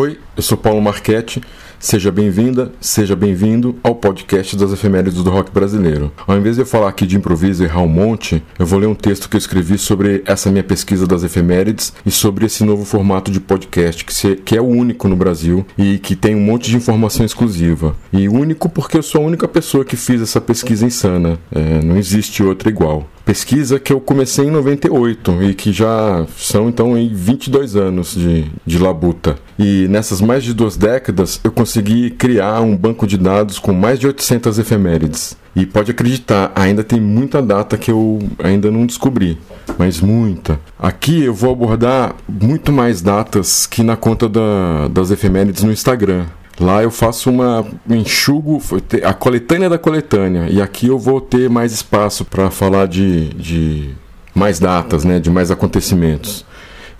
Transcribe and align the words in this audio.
Oi, 0.00 0.18
eu 0.34 0.42
sou 0.42 0.56
Paulo 0.56 0.80
Marchetti. 0.80 1.42
Seja 1.78 2.10
bem-vinda, 2.10 2.72
seja 2.80 3.14
bem-vindo 3.14 3.76
ao 3.82 3.94
podcast 3.94 4.56
das 4.56 4.72
efemérides 4.72 5.22
do 5.22 5.28
rock 5.28 5.50
brasileiro. 5.50 6.10
Ao 6.26 6.38
invés 6.38 6.56
de 6.56 6.62
eu 6.62 6.66
falar 6.66 6.88
aqui 6.88 7.06
de 7.06 7.18
improviso 7.18 7.62
e 7.62 7.66
errar 7.66 7.82
um 7.82 7.88
monte, 7.88 8.42
eu 8.58 8.64
vou 8.64 8.78
ler 8.78 8.86
um 8.86 8.94
texto 8.94 9.28
que 9.28 9.36
eu 9.36 9.38
escrevi 9.38 9.76
sobre 9.76 10.22
essa 10.24 10.50
minha 10.50 10.64
pesquisa 10.64 11.06
das 11.06 11.22
efemérides 11.22 11.92
e 12.04 12.10
sobre 12.10 12.46
esse 12.46 12.64
novo 12.64 12.86
formato 12.86 13.30
de 13.30 13.40
podcast 13.40 14.02
que, 14.42 14.56
é 14.56 14.60
o 14.60 14.66
único 14.66 15.06
no 15.06 15.16
Brasil 15.16 15.66
e 15.76 15.98
que 15.98 16.16
tem 16.16 16.34
um 16.34 16.40
monte 16.40 16.70
de 16.70 16.76
informação 16.78 17.26
exclusiva. 17.26 17.94
E 18.10 18.26
único 18.26 18.70
porque 18.70 18.96
eu 18.96 19.02
sou 19.02 19.22
a 19.22 19.26
única 19.26 19.46
pessoa 19.46 19.84
que 19.84 19.96
fiz 19.96 20.22
essa 20.22 20.40
pesquisa 20.40 20.86
insana. 20.86 21.38
É, 21.52 21.82
não 21.82 21.98
existe 21.98 22.42
outra 22.42 22.70
igual 22.70 23.06
pesquisa 23.30 23.78
que 23.78 23.92
eu 23.92 24.00
comecei 24.00 24.46
em 24.46 24.50
98 24.50 25.40
e 25.44 25.54
que 25.54 25.72
já 25.72 26.26
são 26.36 26.68
então 26.68 26.98
em 26.98 27.08
22 27.14 27.76
anos 27.76 28.12
de, 28.12 28.50
de 28.66 28.76
labuta. 28.76 29.36
E 29.56 29.86
nessas 29.88 30.20
mais 30.20 30.42
de 30.42 30.52
duas 30.52 30.76
décadas 30.76 31.40
eu 31.44 31.52
consegui 31.52 32.10
criar 32.10 32.60
um 32.60 32.76
banco 32.76 33.06
de 33.06 33.16
dados 33.16 33.60
com 33.60 33.72
mais 33.72 34.00
de 34.00 34.08
800 34.08 34.58
efemérides. 34.58 35.36
E 35.54 35.64
pode 35.64 35.92
acreditar, 35.92 36.50
ainda 36.56 36.82
tem 36.82 37.00
muita 37.00 37.40
data 37.40 37.78
que 37.78 37.92
eu 37.92 38.18
ainda 38.42 38.68
não 38.68 38.84
descobri, 38.84 39.38
mas 39.78 40.00
muita. 40.00 40.58
Aqui 40.76 41.22
eu 41.22 41.32
vou 41.32 41.52
abordar 41.52 42.16
muito 42.28 42.72
mais 42.72 43.00
datas 43.00 43.64
que 43.64 43.84
na 43.84 43.96
conta 43.96 44.28
da, 44.28 44.88
das 44.88 45.12
efemérides 45.12 45.62
no 45.62 45.70
Instagram. 45.70 46.26
Lá 46.60 46.82
eu 46.82 46.90
faço 46.90 47.30
uma 47.30 47.66
enxugo 47.88 48.62
a 49.02 49.14
coletânea 49.14 49.70
da 49.70 49.78
coletânea 49.78 50.46
e 50.50 50.60
aqui 50.60 50.88
eu 50.88 50.98
vou 50.98 51.18
ter 51.18 51.48
mais 51.48 51.72
espaço 51.72 52.22
para 52.22 52.50
falar 52.50 52.86
de, 52.86 53.30
de 53.30 53.94
mais 54.34 54.58
datas, 54.58 55.02
né, 55.02 55.18
de 55.18 55.30
mais 55.30 55.50
acontecimentos. 55.50 56.44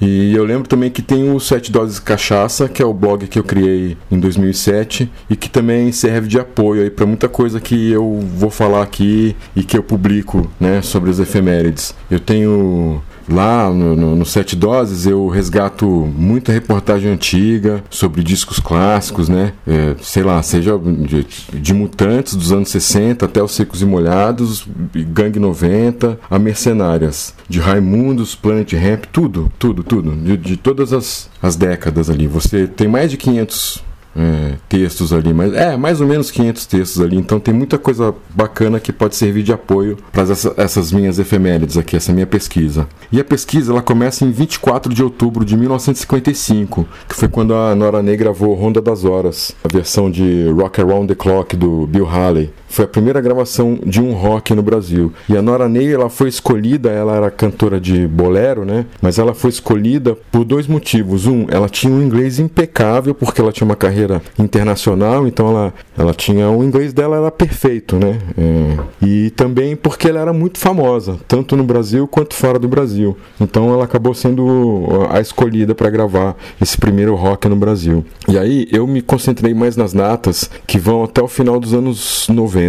E 0.01 0.35
eu 0.35 0.45
lembro 0.45 0.67
também 0.67 0.91
que 0.91 1.03
tem 1.03 1.31
o 1.31 1.39
Sete 1.39 1.71
Doses 1.71 1.99
Cachaça, 1.99 2.71
que 2.71 2.83
é 2.83 2.87
o 2.87 2.95
blog 2.95 3.27
que 3.27 3.39
eu 3.39 3.45
criei 3.45 3.99
em 4.11 4.19
2007 4.19 5.13
e 5.29 5.37
que 5.37 5.51
também 5.51 5.93
serve 5.93 6.27
de 6.27 6.41
apoio 6.41 6.83
aí 6.83 6.89
para 6.89 7.05
muita 7.05 7.29
coisa 7.29 7.61
que 7.61 7.93
eu 7.93 8.19
vou 8.35 8.49
falar 8.49 8.83
aqui 8.83 9.37
e 9.55 9.63
que 9.63 9.77
eu 9.77 9.83
publico, 9.83 10.51
né, 10.59 10.81
sobre 10.81 11.11
as 11.11 11.19
efemérides. 11.19 11.95
Eu 12.11 12.19
tenho 12.19 13.03
Lá 13.31 13.71
no, 13.71 13.95
no, 13.95 14.17
no, 14.17 14.27
Sete 14.27 14.57
Doses 14.57 15.07
eu 15.07 15.29
resgato 15.29 15.87
muita 15.87 16.53
reportagem 16.53 17.11
antiga 17.11 17.83
sobre 17.89 18.23
discos 18.23 18.59
clássicos, 18.59 19.29
né? 19.29 19.53
É, 19.67 19.95
sei 20.03 20.23
lá, 20.23 20.43
seja 20.43 20.77
de, 20.79 21.27
de, 21.53 21.75
Mutantes 21.75 22.35
dos 22.35 22.51
anos 22.51 22.69
60 22.71 23.25
até 23.25 23.43
os 23.43 23.53
Secos 23.53 23.83
e 23.83 23.87
Molhados, 23.87 24.67
Gangue 24.95 25.39
90, 25.39 26.19
a 26.29 26.39
Mercenárias, 26.39 27.33
de 27.49 27.61
Raimundos, 27.61 28.35
Planet 28.35 28.73
Ramp, 28.73 29.05
tudo, 29.13 29.51
tudo, 29.59 29.83
tudo, 29.85 30.11
de, 30.11 30.37
de 30.37 30.57
todas 30.57 30.93
as, 30.93 31.31
as 31.41 31.55
décadas 31.55 32.11
ali. 32.11 32.27
Você 32.27 32.67
tem 32.67 32.89
mais 32.89 33.11
de 33.11 33.17
500 33.17 33.90
é, 34.17 34.55
textos 34.69 35.13
ali, 35.13 35.33
mas 35.33 35.53
é 35.55 35.77
mais 35.77 36.01
ou 36.01 36.07
menos 36.07 36.31
500 36.31 36.67
textos 36.67 37.01
ali, 37.01 37.17
então 37.17 37.39
tem 37.39 37.55
muita 37.55 37.79
coisa 37.79 38.15
bacana 38.31 38.81
que 38.81 38.93
pode 38.93 39.17
servir 39.17 39.43
de 39.43 39.53
apoio 39.53 39.97
para 40.13 40.23
essa, 40.23 40.55
essas 40.57 40.93
minhas 40.93 41.19
efemérides 41.19 41.77
aqui, 41.77 41.97
essa 41.97 42.13
minha 42.13 42.27
pesquisa. 42.27 42.87
E 43.13 43.21
a 43.21 43.25
pesquisa 43.25 43.73
ela 43.73 43.83
começa 43.83 44.25
em 44.25 44.31
24 44.31 44.93
de 44.93 45.03
outubro 45.03 45.45
de 45.45 45.57
1955, 45.57 46.87
que 47.09 47.15
foi 47.15 47.29
quando 47.29 47.55
a 47.55 47.75
Nora 47.75 48.03
Ney 48.03 48.17
gravou 48.17 48.55
Ronda 48.55 48.81
das 48.81 49.05
Horas, 49.05 49.55
a 49.65 49.69
versão 49.69 50.11
de 50.11 50.49
Rock 50.51 50.81
Around 50.81 51.09
the 51.09 51.15
Clock 51.15 51.57
do 51.57 51.87
Bill 51.87 52.07
Haley. 52.07 52.51
Foi 52.71 52.85
a 52.85 52.89
primeira 52.89 53.21
gravação 53.21 53.79
de 53.85 54.01
um 54.01 54.13
rock 54.13 54.55
no 54.55 54.63
Brasil. 54.63 55.13
E 55.29 55.37
a 55.37 55.43
Nora 55.43 55.69
Ney 55.69 55.93
ela 55.93 56.09
foi 56.09 56.29
escolhida, 56.29 56.89
ela 56.91 57.17
era 57.17 57.31
cantora 57.31 57.81
de 57.81 58.07
bolero, 58.07 58.65
né? 58.65 58.87
Mas 59.03 59.19
ela 59.19 59.35
foi 59.35 59.51
escolhida 59.51 60.17
por 60.31 60.45
dois 60.45 60.67
motivos. 60.67 61.27
Um, 61.27 61.47
ela 61.51 61.69
tinha 61.69 61.93
um 61.93 62.01
inglês 62.01 62.39
impecável 62.39 63.13
porque 63.13 63.41
ela 63.41 63.53
tinha 63.53 63.67
uma 63.67 63.75
carreira 63.75 64.23
internacional, 64.39 65.27
então 65.27 65.49
ela, 65.49 65.75
ela 65.99 66.15
tinha 66.15 66.49
o 66.49 66.63
inglês 66.63 66.93
dela 66.93 67.17
era 67.17 67.31
perfeito, 67.31 67.97
né? 67.97 68.19
É, 68.39 68.79
e 69.05 69.31
também 69.31 69.75
porque 69.75 70.09
ela 70.09 70.21
era 70.21 70.33
muito 70.33 70.59
famosa, 70.59 71.19
tanto 71.27 71.57
no 71.57 71.65
Brasil 71.65 72.07
quanto 72.07 72.35
fora 72.35 72.59
do 72.59 72.69
Brasil. 72.69 73.17
Então 73.41 73.73
ela 73.73 73.85
acabou 73.85 74.15
sendo 74.15 74.87
a 75.11 75.21
escolhida 75.21 75.75
para 75.75 75.91
gravar 75.91 76.37
esse 76.61 76.79
primeiro 76.79 77.17
rock 77.17 77.49
no 77.49 77.57
Brasil. 77.57 78.05
E 78.29 78.39
aí 78.39 78.69
eu 78.71 78.87
me 78.87 79.03
concentrei 79.03 79.53
mais 79.53 79.77
nas 79.77 79.93
datas 79.93 80.49
que 80.67 80.79
vão 80.79 81.03
até 81.03 81.21
o 81.21 81.29
final 81.29 81.59
dos 81.59 81.75
anos 81.75 82.29
90, 82.29 82.60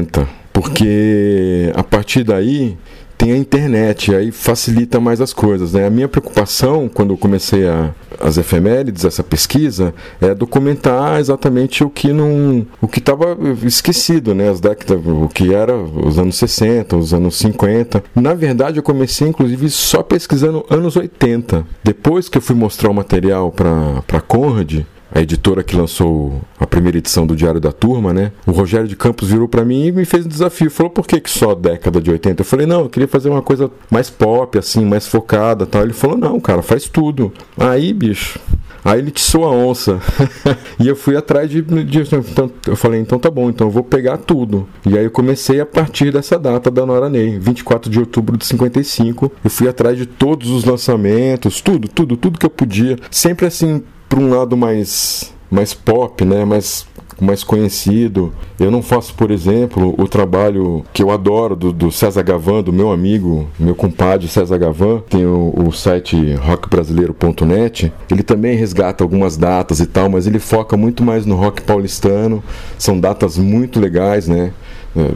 porque 0.54 1.72
a 1.76 1.84
partir 1.84 2.24
daí 2.24 2.78
tem 3.22 3.34
a 3.34 3.38
internet, 3.38 4.16
aí 4.16 4.32
facilita 4.32 5.00
mais 5.00 5.22
as 5.22 5.32
coisas. 5.32 5.74
Né? 5.74 5.86
A 5.86 5.92
minha 5.92 6.08
preocupação, 6.08 6.90
quando 6.92 7.14
eu 7.14 7.18
comecei 7.18 7.68
a, 7.68 7.92
as 8.20 8.36
efemérides, 8.38 9.06
essa 9.06 9.24
pesquisa, 9.24 9.94
é 10.20 10.34
documentar 10.34 11.20
exatamente 11.20 11.84
o 11.84 11.90
que 11.90 12.12
não. 12.12 12.66
o 12.82 12.88
que 12.88 12.98
estava 12.98 13.38
esquecido, 13.64 14.34
né? 14.34 14.50
As 14.50 14.60
décadas, 14.60 15.00
o 15.06 15.28
que 15.28 15.54
era 15.54 15.78
os 15.78 16.18
anos 16.18 16.36
60, 16.36 16.98
os 16.98 17.14
anos 17.14 17.36
50. 17.38 18.04
Na 18.16 18.34
verdade, 18.34 18.78
eu 18.78 18.84
comecei, 18.84 19.28
inclusive, 19.28 19.70
só 19.70 20.02
pesquisando 20.02 20.66
anos 20.68 20.96
80. 20.96 21.64
Depois 21.84 22.28
que 22.28 22.40
eu 22.40 22.42
fui 22.42 22.56
mostrar 22.56 22.90
o 22.90 22.94
material 22.94 23.52
para 23.52 24.22
Conrad, 24.28 24.84
a 25.14 25.22
editora 25.22 25.64
que 25.64 25.76
lançou 25.76 26.42
a 26.60 26.66
primeira 26.66 26.98
edição 26.98 27.28
do 27.28 27.36
Diário 27.36 27.60
da 27.60 27.72
Turma, 27.72 28.14
né? 28.14 28.32
O 28.46 28.52
Rogério 28.52 28.88
de 28.88 28.96
Campos 28.96 29.30
virou 29.30 29.48
para 29.48 29.66
mim 29.66 29.88
e 29.88 29.92
me 29.92 30.06
fez 30.06 30.26
um 30.26 30.30
desafio. 30.30 30.72
Falou, 30.72 30.90
por 30.90 31.06
que, 31.06 31.20
que 31.20 31.30
só 31.30 31.54
década 31.54 32.02
de 32.02 32.10
80? 32.10 32.42
Eu 32.42 32.46
falei, 32.46 32.66
não, 32.66 32.82
eu 32.82 32.90
queria 32.90 33.08
fazer 33.08 33.30
uma 33.30 33.42
coisa 33.42 33.70
mais 33.90 34.10
pop, 34.10 34.58
assim, 34.58 34.86
mais 34.86 35.08
focada 35.08 35.66
tal. 35.66 35.84
Ele 35.84 35.94
falou, 35.94 36.18
não, 36.18 36.40
cara, 36.40 36.62
faz 36.62 36.88
tudo. 36.88 37.34
Aí, 37.58 37.94
bicho. 37.94 38.40
Aí 38.84 39.00
ele 39.00 39.12
tiçou 39.12 39.46
a 39.46 39.52
onça. 39.52 40.00
e 40.80 40.88
eu 40.88 40.96
fui 40.96 41.16
atrás 41.16 41.50
de, 41.50 41.62
de. 41.62 42.02
Então, 42.02 42.52
eu 42.68 42.76
falei, 42.76 43.00
então 43.00 43.20
tá 43.20 43.30
bom, 43.30 43.50
então 43.50 43.68
eu 43.68 43.72
vou 43.72 43.84
pegar 43.84 44.18
tudo. 44.18 44.68
E 44.86 44.98
aí 44.98 45.04
eu 45.04 45.12
comecei 45.12 45.60
a 45.60 45.66
partir 45.66 46.12
dessa 46.12 46.38
data 46.40 46.72
da 46.72 46.86
Nora 46.86 47.10
Ney, 47.10 47.38
24 47.38 47.92
de 47.92 48.00
outubro 48.00 48.38
de 48.38 48.46
55. 48.46 49.32
Eu 49.44 49.50
fui 49.50 49.68
atrás 49.68 49.98
de 49.98 50.06
todos 50.06 50.50
os 50.50 50.64
lançamentos, 50.64 51.62
tudo, 51.62 51.88
tudo, 51.88 52.18
tudo 52.18 52.40
que 52.40 52.46
eu 52.46 52.50
podia. 52.50 52.98
Sempre 53.12 53.46
assim, 53.46 53.84
para 54.12 54.20
um 54.20 54.30
lado 54.30 54.58
mais 54.58 55.34
mais 55.50 55.74
pop, 55.74 56.26
né, 56.26 56.44
mais 56.44 56.86
mais 57.20 57.44
conhecido. 57.44 58.34
Eu 58.60 58.72
não 58.72 58.82
faço, 58.82 59.14
por 59.14 59.30
exemplo, 59.30 59.94
o 59.96 60.08
trabalho 60.08 60.84
que 60.92 61.04
eu 61.04 61.12
adoro 61.12 61.56
do, 61.56 61.72
do 61.72 61.92
César 61.92 62.24
Gavan, 62.24 62.64
do 62.64 62.74
meu 62.74 62.92
amigo, 62.92 63.48
meu 63.60 63.76
compadre 63.76 64.28
César 64.28 64.58
Gavan, 64.58 65.02
tem 65.08 65.24
o, 65.24 65.54
o 65.68 65.72
site 65.72 66.34
rockbrasileiro.net. 66.34 67.94
Ele 68.10 68.24
também 68.24 68.58
resgata 68.58 69.04
algumas 69.04 69.38
datas 69.38 69.80
e 69.80 69.86
tal, 69.86 70.10
mas 70.10 70.26
ele 70.26 70.40
foca 70.40 70.76
muito 70.76 71.04
mais 71.04 71.24
no 71.24 71.36
rock 71.36 71.62
paulistano. 71.62 72.44
São 72.76 73.00
datas 73.00 73.38
muito 73.38 73.80
legais, 73.80 74.28
né? 74.28 74.52
É, 74.98 75.12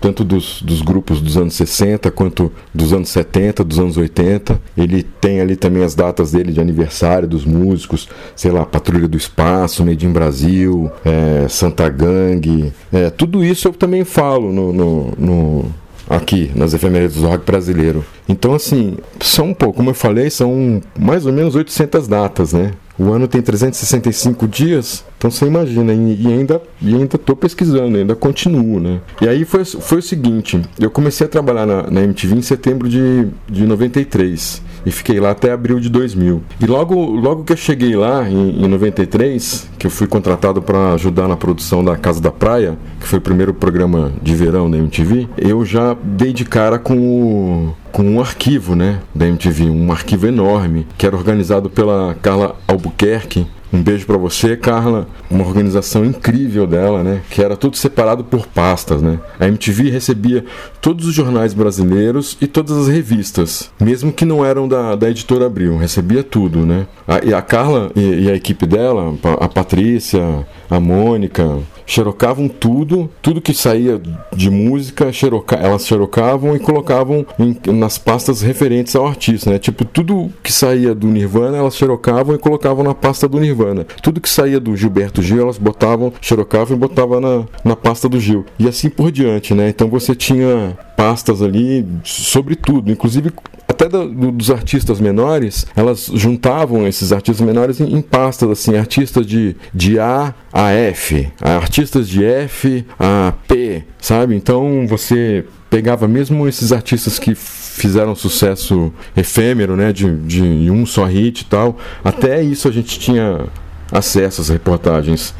tanto 0.00 0.24
dos, 0.24 0.62
dos 0.62 0.82
grupos 0.82 1.20
dos 1.20 1.36
anos 1.36 1.54
60 1.54 2.10
quanto 2.10 2.52
dos 2.72 2.92
anos 2.92 3.08
70, 3.08 3.64
dos 3.64 3.78
anos 3.78 3.96
80. 3.96 4.60
Ele 4.76 5.02
tem 5.02 5.40
ali 5.40 5.56
também 5.56 5.82
as 5.82 5.94
datas 5.94 6.32
dele 6.32 6.52
de 6.52 6.60
aniversário 6.60 7.28
dos 7.28 7.44
músicos, 7.44 8.08
sei 8.36 8.50
lá, 8.50 8.64
Patrulha 8.64 9.08
do 9.08 9.16
Espaço, 9.16 9.84
Made 9.84 10.06
in 10.06 10.12
Brasil, 10.12 10.90
é, 11.04 11.48
Santa 11.48 11.88
Gang. 11.88 12.72
É, 12.92 13.10
tudo 13.10 13.44
isso 13.44 13.68
eu 13.68 13.72
também 13.72 14.04
falo 14.04 14.52
no, 14.52 14.72
no, 14.72 15.12
no 15.18 15.74
aqui 16.08 16.50
nas 16.54 16.72
efemérides 16.72 17.16
do 17.16 17.26
rock 17.26 17.44
brasileiro. 17.44 18.04
Então, 18.28 18.54
assim, 18.54 18.96
são 19.20 19.48
um 19.48 19.54
pouco, 19.54 19.76
como 19.76 19.90
eu 19.90 19.94
falei, 19.94 20.30
são 20.30 20.80
mais 20.98 21.26
ou 21.26 21.32
menos 21.32 21.54
800 21.54 22.08
datas, 22.08 22.52
né? 22.52 22.72
O 22.98 23.12
ano 23.12 23.28
tem 23.28 23.40
365 23.40 24.48
dias, 24.48 25.04
então 25.16 25.30
você 25.30 25.46
imagina, 25.46 25.94
e 25.94 26.26
ainda 26.26 26.60
e 26.82 26.94
ainda 26.94 27.16
estou 27.16 27.36
pesquisando, 27.36 27.96
ainda 27.96 28.16
continuo, 28.16 28.80
né? 28.80 29.00
E 29.20 29.28
aí 29.28 29.44
foi, 29.44 29.64
foi 29.64 29.98
o 29.98 30.02
seguinte, 30.02 30.60
eu 30.80 30.90
comecei 30.90 31.24
a 31.26 31.30
trabalhar 31.30 31.64
na, 31.64 31.88
na 31.88 32.02
MTV 32.02 32.34
em 32.34 32.42
setembro 32.42 32.88
de, 32.88 33.28
de 33.48 33.66
93 33.66 34.62
e 34.84 34.90
fiquei 34.90 35.20
lá 35.20 35.30
até 35.30 35.52
abril 35.52 35.80
de 35.80 35.88
2000. 35.88 36.42
E 36.60 36.66
logo, 36.66 36.94
logo 36.94 37.44
que 37.44 37.52
eu 37.52 37.56
cheguei 37.56 37.96
lá, 37.96 38.28
em, 38.28 38.64
em 38.64 38.68
93, 38.68 39.68
que 39.78 39.86
eu 39.86 39.90
fui 39.90 40.06
contratado 40.06 40.60
para 40.62 40.94
ajudar 40.94 41.28
na 41.28 41.36
produção 41.36 41.84
da 41.84 41.96
Casa 41.96 42.20
da 42.20 42.30
Praia, 42.30 42.76
que 43.00 43.06
foi 43.06 43.18
o 43.18 43.22
primeiro 43.22 43.54
programa 43.54 44.12
de 44.22 44.34
verão 44.34 44.70
da 44.70 44.76
MTV, 44.76 45.28
eu 45.36 45.64
já 45.64 45.96
dei 46.02 46.32
de 46.32 46.44
cara 46.44 46.78
com 46.78 46.96
o 46.98 47.74
com 47.90 48.02
um 48.02 48.20
arquivo, 48.20 48.76
né, 48.76 49.00
da 49.14 49.26
MTV, 49.26 49.64
um 49.64 49.90
arquivo 49.90 50.26
enorme, 50.26 50.86
que 50.96 51.06
era 51.06 51.16
organizado 51.16 51.70
pela 51.70 52.14
Carla 52.20 52.54
Albuquerque, 52.68 53.46
um 53.72 53.82
beijo 53.82 54.06
para 54.06 54.16
você, 54.16 54.56
Carla. 54.56 55.06
Uma 55.30 55.44
organização 55.44 56.04
incrível 56.04 56.66
dela, 56.66 57.02
né? 57.02 57.20
Que 57.30 57.42
era 57.42 57.56
tudo 57.56 57.76
separado 57.76 58.24
por 58.24 58.46
pastas, 58.46 59.02
né? 59.02 59.18
A 59.38 59.46
MTV 59.46 59.90
recebia 59.90 60.44
todos 60.80 61.06
os 61.06 61.14
jornais 61.14 61.52
brasileiros 61.52 62.36
e 62.40 62.46
todas 62.46 62.76
as 62.76 62.88
revistas, 62.88 63.70
mesmo 63.80 64.12
que 64.12 64.24
não 64.24 64.44
eram 64.44 64.66
da, 64.66 64.96
da 64.96 65.10
editora 65.10 65.46
Abril, 65.46 65.76
recebia 65.76 66.22
tudo, 66.22 66.64
né? 66.64 66.86
A, 67.06 67.24
e 67.24 67.34
a 67.34 67.42
Carla 67.42 67.90
e, 67.94 68.24
e 68.24 68.30
a 68.30 68.34
equipe 68.34 68.66
dela, 68.66 69.14
a 69.38 69.48
Patrícia, 69.48 70.46
a 70.70 70.80
Mônica, 70.80 71.58
xerocavam 71.88 72.48
tudo, 72.48 73.10
tudo 73.22 73.40
que 73.40 73.54
saía 73.54 74.00
de 74.36 74.50
música, 74.50 75.10
xeroca, 75.10 75.56
elas 75.56 75.86
xerocavam 75.86 76.54
e 76.54 76.60
colocavam 76.60 77.26
em, 77.38 77.56
nas 77.72 77.96
pastas 77.96 78.42
referentes 78.42 78.94
ao 78.94 79.06
artista, 79.06 79.50
né? 79.50 79.58
Tipo, 79.58 79.86
tudo 79.86 80.30
que 80.42 80.52
saía 80.52 80.94
do 80.94 81.06
Nirvana, 81.06 81.56
elas 81.56 81.74
xerocavam 81.74 82.34
e 82.34 82.38
colocavam 82.38 82.84
na 82.84 82.94
pasta 82.94 83.26
do 83.26 83.40
Nirvana. 83.40 83.86
Tudo 84.02 84.20
que 84.20 84.28
saía 84.28 84.60
do 84.60 84.76
Gilberto 84.76 85.22
Gil, 85.22 85.40
elas 85.40 85.56
botavam, 85.56 86.12
xerocavam 86.20 86.76
e 86.76 86.78
botavam 86.78 87.20
na, 87.20 87.44
na 87.64 87.74
pasta 87.74 88.08
do 88.08 88.20
Gil. 88.20 88.44
E 88.58 88.68
assim 88.68 88.90
por 88.90 89.10
diante, 89.10 89.54
né? 89.54 89.70
Então 89.70 89.88
você 89.88 90.14
tinha 90.14 90.76
pastas 90.94 91.40
ali 91.40 91.86
sobre 92.04 92.54
tudo, 92.54 92.92
inclusive 92.92 93.32
até 93.78 93.88
do, 93.88 94.32
dos 94.32 94.50
artistas 94.50 95.00
menores, 95.00 95.64
elas 95.76 96.10
juntavam 96.12 96.84
esses 96.88 97.12
artistas 97.12 97.46
menores 97.46 97.80
em, 97.80 97.94
em, 97.94 98.02
pastas, 98.02 98.50
assim, 98.50 98.76
artistas 98.76 99.24
de, 99.24 99.54
de 99.72 100.00
A 100.00 100.34
a 100.52 100.72
F, 100.72 101.30
artistas 101.40 102.08
de 102.08 102.24
F 102.24 102.84
a 102.98 103.32
P, 103.46 103.84
sabe? 104.00 104.34
Então 104.34 104.84
você 104.88 105.44
pegava 105.70 106.08
mesmo 106.08 106.48
esses 106.48 106.72
artistas 106.72 107.20
que 107.20 107.36
fizeram 107.36 108.16
sucesso 108.16 108.92
efêmero, 109.16 109.76
né, 109.76 109.92
de, 109.92 110.16
de 110.22 110.70
um 110.70 110.84
só 110.84 111.04
hit 111.04 111.42
e 111.42 111.44
tal, 111.44 111.78
até 112.02 112.42
isso 112.42 112.66
a 112.66 112.72
gente 112.72 112.98
tinha 112.98 113.46
acesso 113.92 114.40
às 114.40 114.48
reportagens 114.48 115.32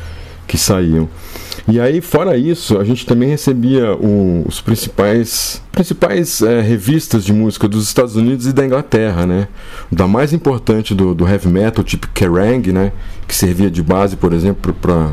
que 0.46 0.56
saíam. 0.56 1.08
E 1.70 1.78
aí, 1.78 2.00
fora 2.00 2.34
isso, 2.34 2.78
a 2.78 2.84
gente 2.84 3.04
também 3.04 3.28
recebia 3.28 3.94
o, 3.94 4.42
os 4.48 4.58
principais, 4.58 5.62
principais 5.70 6.40
é, 6.40 6.62
revistas 6.62 7.22
de 7.22 7.32
música 7.32 7.68
dos 7.68 7.84
Estados 7.84 8.16
Unidos 8.16 8.46
e 8.46 8.54
da 8.54 8.64
Inglaterra, 8.64 9.26
né? 9.26 9.48
Da 9.92 10.08
mais 10.08 10.32
importante 10.32 10.94
do, 10.94 11.14
do 11.14 11.28
heavy 11.28 11.48
metal, 11.48 11.84
tipo 11.84 12.08
Kerrang, 12.08 12.72
né? 12.72 12.90
Que 13.26 13.34
servia 13.34 13.70
de 13.70 13.82
base, 13.82 14.16
por 14.16 14.32
exemplo, 14.32 14.72
para 14.72 15.12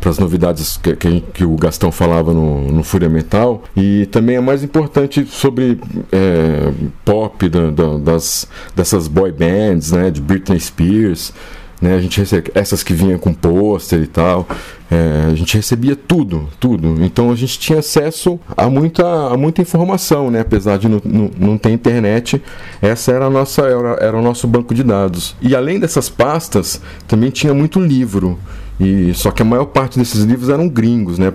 para 0.00 0.10
as 0.10 0.18
novidades 0.18 0.76
que, 0.76 0.96
que, 0.96 1.20
que, 1.32 1.44
o 1.44 1.54
Gastão 1.54 1.92
falava 1.92 2.34
no, 2.34 2.72
no 2.72 2.82
Fúria 2.82 3.08
Metal 3.08 3.62
e 3.76 4.04
também 4.06 4.34
é 4.34 4.40
mais 4.40 4.64
importante 4.64 5.24
sobre 5.26 5.78
é, 6.10 6.72
pop 7.04 7.48
da, 7.48 7.70
da, 7.70 7.98
das, 7.98 8.48
dessas 8.74 9.06
boy 9.06 9.30
bands, 9.30 9.92
né, 9.92 10.10
de 10.10 10.20
Britney 10.20 10.58
Spears, 10.58 11.32
né, 11.82 11.96
a 11.96 12.00
gente 12.00 12.20
recebia, 12.20 12.52
essas 12.54 12.84
que 12.84 12.94
vinham 12.94 13.18
com 13.18 13.34
pôster 13.34 14.00
e 14.00 14.06
tal, 14.06 14.46
é, 14.88 15.30
a 15.32 15.34
gente 15.34 15.56
recebia 15.56 15.96
tudo, 15.96 16.48
tudo. 16.60 17.04
Então 17.04 17.32
a 17.32 17.34
gente 17.34 17.58
tinha 17.58 17.80
acesso 17.80 18.38
a 18.56 18.70
muita, 18.70 19.04
a 19.04 19.36
muita 19.36 19.60
informação, 19.60 20.30
né? 20.30 20.40
Apesar 20.40 20.78
de 20.78 20.88
não, 20.88 21.02
não, 21.04 21.30
não 21.36 21.58
ter 21.58 21.70
internet, 21.70 22.40
essa 22.80 23.10
era, 23.10 23.28
nossa, 23.28 23.62
era, 23.62 23.96
era 24.00 24.16
o 24.16 24.22
nosso 24.22 24.46
banco 24.46 24.72
de 24.72 24.84
dados. 24.84 25.34
E 25.42 25.56
além 25.56 25.80
dessas 25.80 26.08
pastas, 26.08 26.80
também 27.08 27.30
tinha 27.30 27.52
muito 27.52 27.80
livro. 27.80 28.38
E 28.78 29.12
só 29.14 29.32
que 29.32 29.42
a 29.42 29.44
maior 29.44 29.66
parte 29.66 29.98
desses 29.98 30.22
livros 30.22 30.48
eram 30.48 30.68
gringos, 30.68 31.18
né? 31.18 31.32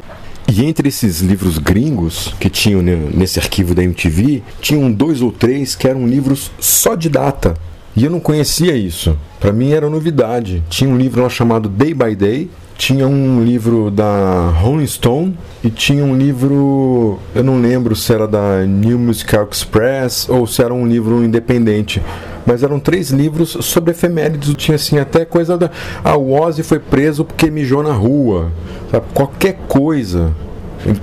E 0.47 0.63
entre 0.63 0.88
esses 0.88 1.19
livros 1.19 1.57
gringos 1.57 2.33
que 2.39 2.49
tinham 2.49 2.81
nesse 2.81 3.38
arquivo 3.38 3.75
da 3.75 3.83
MTV, 3.83 4.41
tinham 4.61 4.89
dois 4.89 5.21
ou 5.21 5.29
três 5.29 5.75
que 5.75 5.88
eram 5.88 6.07
livros 6.07 6.51
só 6.57 6.95
de 6.95 7.09
data. 7.09 7.53
E 7.97 8.05
eu 8.05 8.11
não 8.11 8.19
conhecia 8.19 8.75
isso. 8.75 9.17
Para 9.39 9.51
mim 9.51 9.71
era 9.71 9.89
novidade. 9.89 10.63
Tinha 10.69 10.88
um 10.88 10.95
livro 10.95 11.23
lá 11.23 11.29
chamado 11.29 11.67
Day 11.67 11.95
by 11.95 12.15
Day, 12.15 12.47
tinha 12.77 13.07
um 13.07 13.44
livro 13.44 13.89
da 13.89 14.51
Rolling 14.51 14.85
Stone 14.85 15.35
e 15.63 15.71
tinha 15.71 16.03
um 16.03 16.15
livro, 16.15 17.17
eu 17.33 17.44
não 17.44 17.59
lembro 17.59 17.95
se 17.95 18.13
era 18.13 18.27
da 18.27 18.63
New 18.67 18.99
Musical 18.99 19.47
Express 19.51 20.29
ou 20.29 20.45
se 20.45 20.61
era 20.61 20.71
um 20.71 20.85
livro 20.85 21.23
independente 21.23 21.99
mas 22.45 22.63
eram 22.63 22.79
três 22.79 23.09
livros 23.09 23.57
sobre 23.59 23.91
efemérides. 23.91 24.53
Tinha 24.55 24.75
assim 24.75 24.97
até 24.97 25.25
coisa 25.25 25.57
da. 25.57 25.69
Ah, 26.01 26.15
o 26.15 26.31
Ozzy 26.31 26.63
foi 26.63 26.79
preso 26.79 27.25
porque 27.25 27.51
mijou 27.51 27.83
na 27.83 27.91
rua. 27.91 28.53
Sabe? 28.89 29.05
Qualquer 29.13 29.57
coisa. 29.67 30.33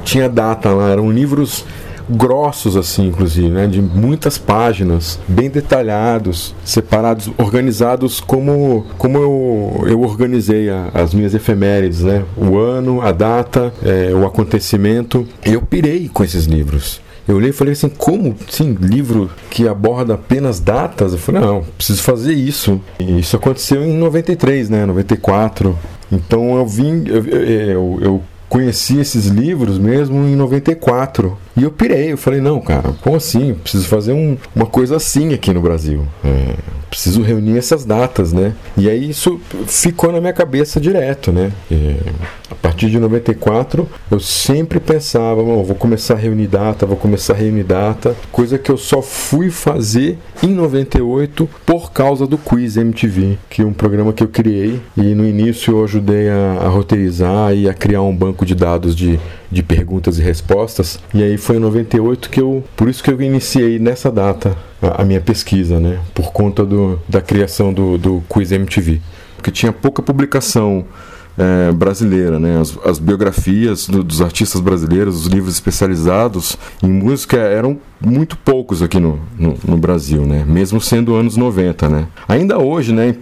Tinha 0.04 0.26
data 0.26 0.70
lá, 0.70 0.88
eram 0.88 1.12
livros 1.12 1.66
grossos 2.08 2.76
assim, 2.76 3.08
inclusive, 3.08 3.48
né, 3.48 3.66
de 3.66 3.80
muitas 3.80 4.38
páginas, 4.38 5.18
bem 5.26 5.48
detalhados, 5.48 6.54
separados, 6.64 7.30
organizados 7.38 8.20
como 8.20 8.86
como 8.98 9.18
eu, 9.18 9.84
eu 9.88 10.00
organizei 10.02 10.70
a, 10.70 10.90
as 10.94 11.14
minhas 11.14 11.34
efemérides, 11.34 12.02
né, 12.02 12.24
o 12.36 12.58
ano, 12.58 13.00
a 13.00 13.12
data, 13.12 13.72
é, 13.82 14.14
o 14.14 14.26
acontecimento. 14.26 15.26
Eu 15.44 15.62
pirei 15.62 16.08
com 16.08 16.24
esses 16.24 16.44
livros. 16.44 17.00
Eu 17.26 17.40
li 17.40 17.48
e 17.48 17.52
falei 17.52 17.72
assim, 17.72 17.88
como, 17.88 18.36
sim, 18.50 18.76
livro 18.78 19.30
que 19.50 19.66
aborda 19.66 20.14
apenas 20.14 20.60
datas? 20.60 21.12
Eu 21.12 21.18
falei, 21.18 21.40
não, 21.40 21.64
preciso 21.76 22.02
fazer 22.02 22.34
isso. 22.34 22.80
E 22.98 23.20
isso 23.20 23.34
aconteceu 23.34 23.82
em 23.82 23.96
93, 23.96 24.68
né, 24.68 24.84
94. 24.84 25.76
Então 26.12 26.56
eu 26.56 26.66
vim, 26.66 27.04
eu, 27.06 27.24
eu, 27.26 27.98
eu 28.02 28.22
conheci 28.46 29.00
esses 29.00 29.26
livros 29.26 29.78
mesmo 29.78 30.18
em 30.24 30.36
94. 30.36 31.36
E 31.56 31.62
eu 31.62 31.70
pirei, 31.70 32.12
eu 32.12 32.18
falei, 32.18 32.40
não, 32.40 32.60
cara, 32.60 32.92
como 33.00 33.16
assim? 33.16 33.54
Preciso 33.54 33.86
fazer 33.86 34.12
um, 34.12 34.36
uma 34.54 34.66
coisa 34.66 34.96
assim 34.96 35.32
aqui 35.32 35.52
no 35.52 35.60
Brasil. 35.60 36.04
É, 36.24 36.54
preciso 36.94 37.22
reunir 37.22 37.58
essas 37.58 37.84
datas, 37.84 38.32
né? 38.32 38.54
E 38.76 38.88
aí 38.88 39.10
isso 39.10 39.40
ficou 39.66 40.12
na 40.12 40.20
minha 40.20 40.32
cabeça 40.32 40.80
direto, 40.80 41.32
né? 41.32 41.50
A 42.48 42.54
partir 42.54 42.88
de 42.88 43.00
94, 43.00 43.88
eu 44.10 44.20
sempre 44.20 44.78
pensava, 44.78 45.42
vou 45.42 45.74
começar 45.74 46.14
a 46.14 46.16
reunir 46.16 46.46
data, 46.46 46.86
vou 46.86 46.96
começar 46.96 47.32
a 47.32 47.36
reunir 47.36 47.64
data, 47.64 48.14
coisa 48.30 48.58
que 48.58 48.70
eu 48.70 48.76
só 48.76 49.02
fui 49.02 49.50
fazer 49.50 50.18
em 50.40 50.48
98 50.48 51.50
por 51.66 51.90
causa 51.90 52.26
do 52.26 52.38
Quiz 52.38 52.76
MTV, 52.76 53.38
que 53.50 53.62
é 53.62 53.64
um 53.64 53.72
programa 53.72 54.12
que 54.12 54.22
eu 54.22 54.28
criei 54.28 54.80
e 54.96 55.02
no 55.14 55.26
início 55.26 55.72
eu 55.72 55.84
ajudei 55.84 56.30
a, 56.30 56.58
a 56.60 56.68
roteirizar 56.68 57.52
e 57.54 57.68
a 57.68 57.74
criar 57.74 58.02
um 58.02 58.14
banco 58.14 58.46
de 58.46 58.54
dados 58.54 58.94
de, 58.94 59.18
de 59.50 59.62
perguntas 59.62 60.18
e 60.18 60.22
respostas. 60.22 61.00
E 61.12 61.22
aí 61.22 61.36
foi 61.44 61.56
em 61.56 61.60
98 61.60 62.30
que 62.30 62.40
eu, 62.40 62.64
por 62.74 62.88
isso 62.88 63.04
que 63.04 63.10
eu 63.10 63.20
iniciei 63.20 63.78
nessa 63.78 64.10
data 64.10 64.56
a, 64.80 65.02
a 65.02 65.04
minha 65.04 65.20
pesquisa, 65.20 65.78
né? 65.78 66.00
Por 66.14 66.32
conta 66.32 66.64
do, 66.64 66.98
da 67.06 67.20
criação 67.20 67.72
do, 67.72 67.98
do 67.98 68.24
Quiz 68.28 68.50
MTV, 68.50 69.00
porque 69.36 69.50
tinha 69.50 69.70
pouca 69.70 70.02
publicação 70.02 70.86
é, 71.36 71.72
brasileira, 71.72 72.38
né? 72.38 72.60
As, 72.60 72.78
as 72.84 72.98
biografias 72.98 73.86
do, 73.88 74.02
dos 74.02 74.20
artistas 74.20 74.60
brasileiros, 74.60 75.22
os 75.22 75.26
livros 75.26 75.54
especializados 75.54 76.56
em 76.82 76.90
música 76.90 77.36
eram 77.36 77.78
muito 78.00 78.36
poucos 78.36 78.82
aqui 78.82 79.00
no, 79.00 79.18
no, 79.38 79.56
no 79.66 79.76
Brasil, 79.76 80.24
né? 80.24 80.44
Mesmo 80.46 80.80
sendo 80.80 81.14
anos 81.14 81.36
90, 81.36 81.88
né? 81.88 82.06
Ainda 82.28 82.58
hoje, 82.58 82.92
né? 82.92 83.16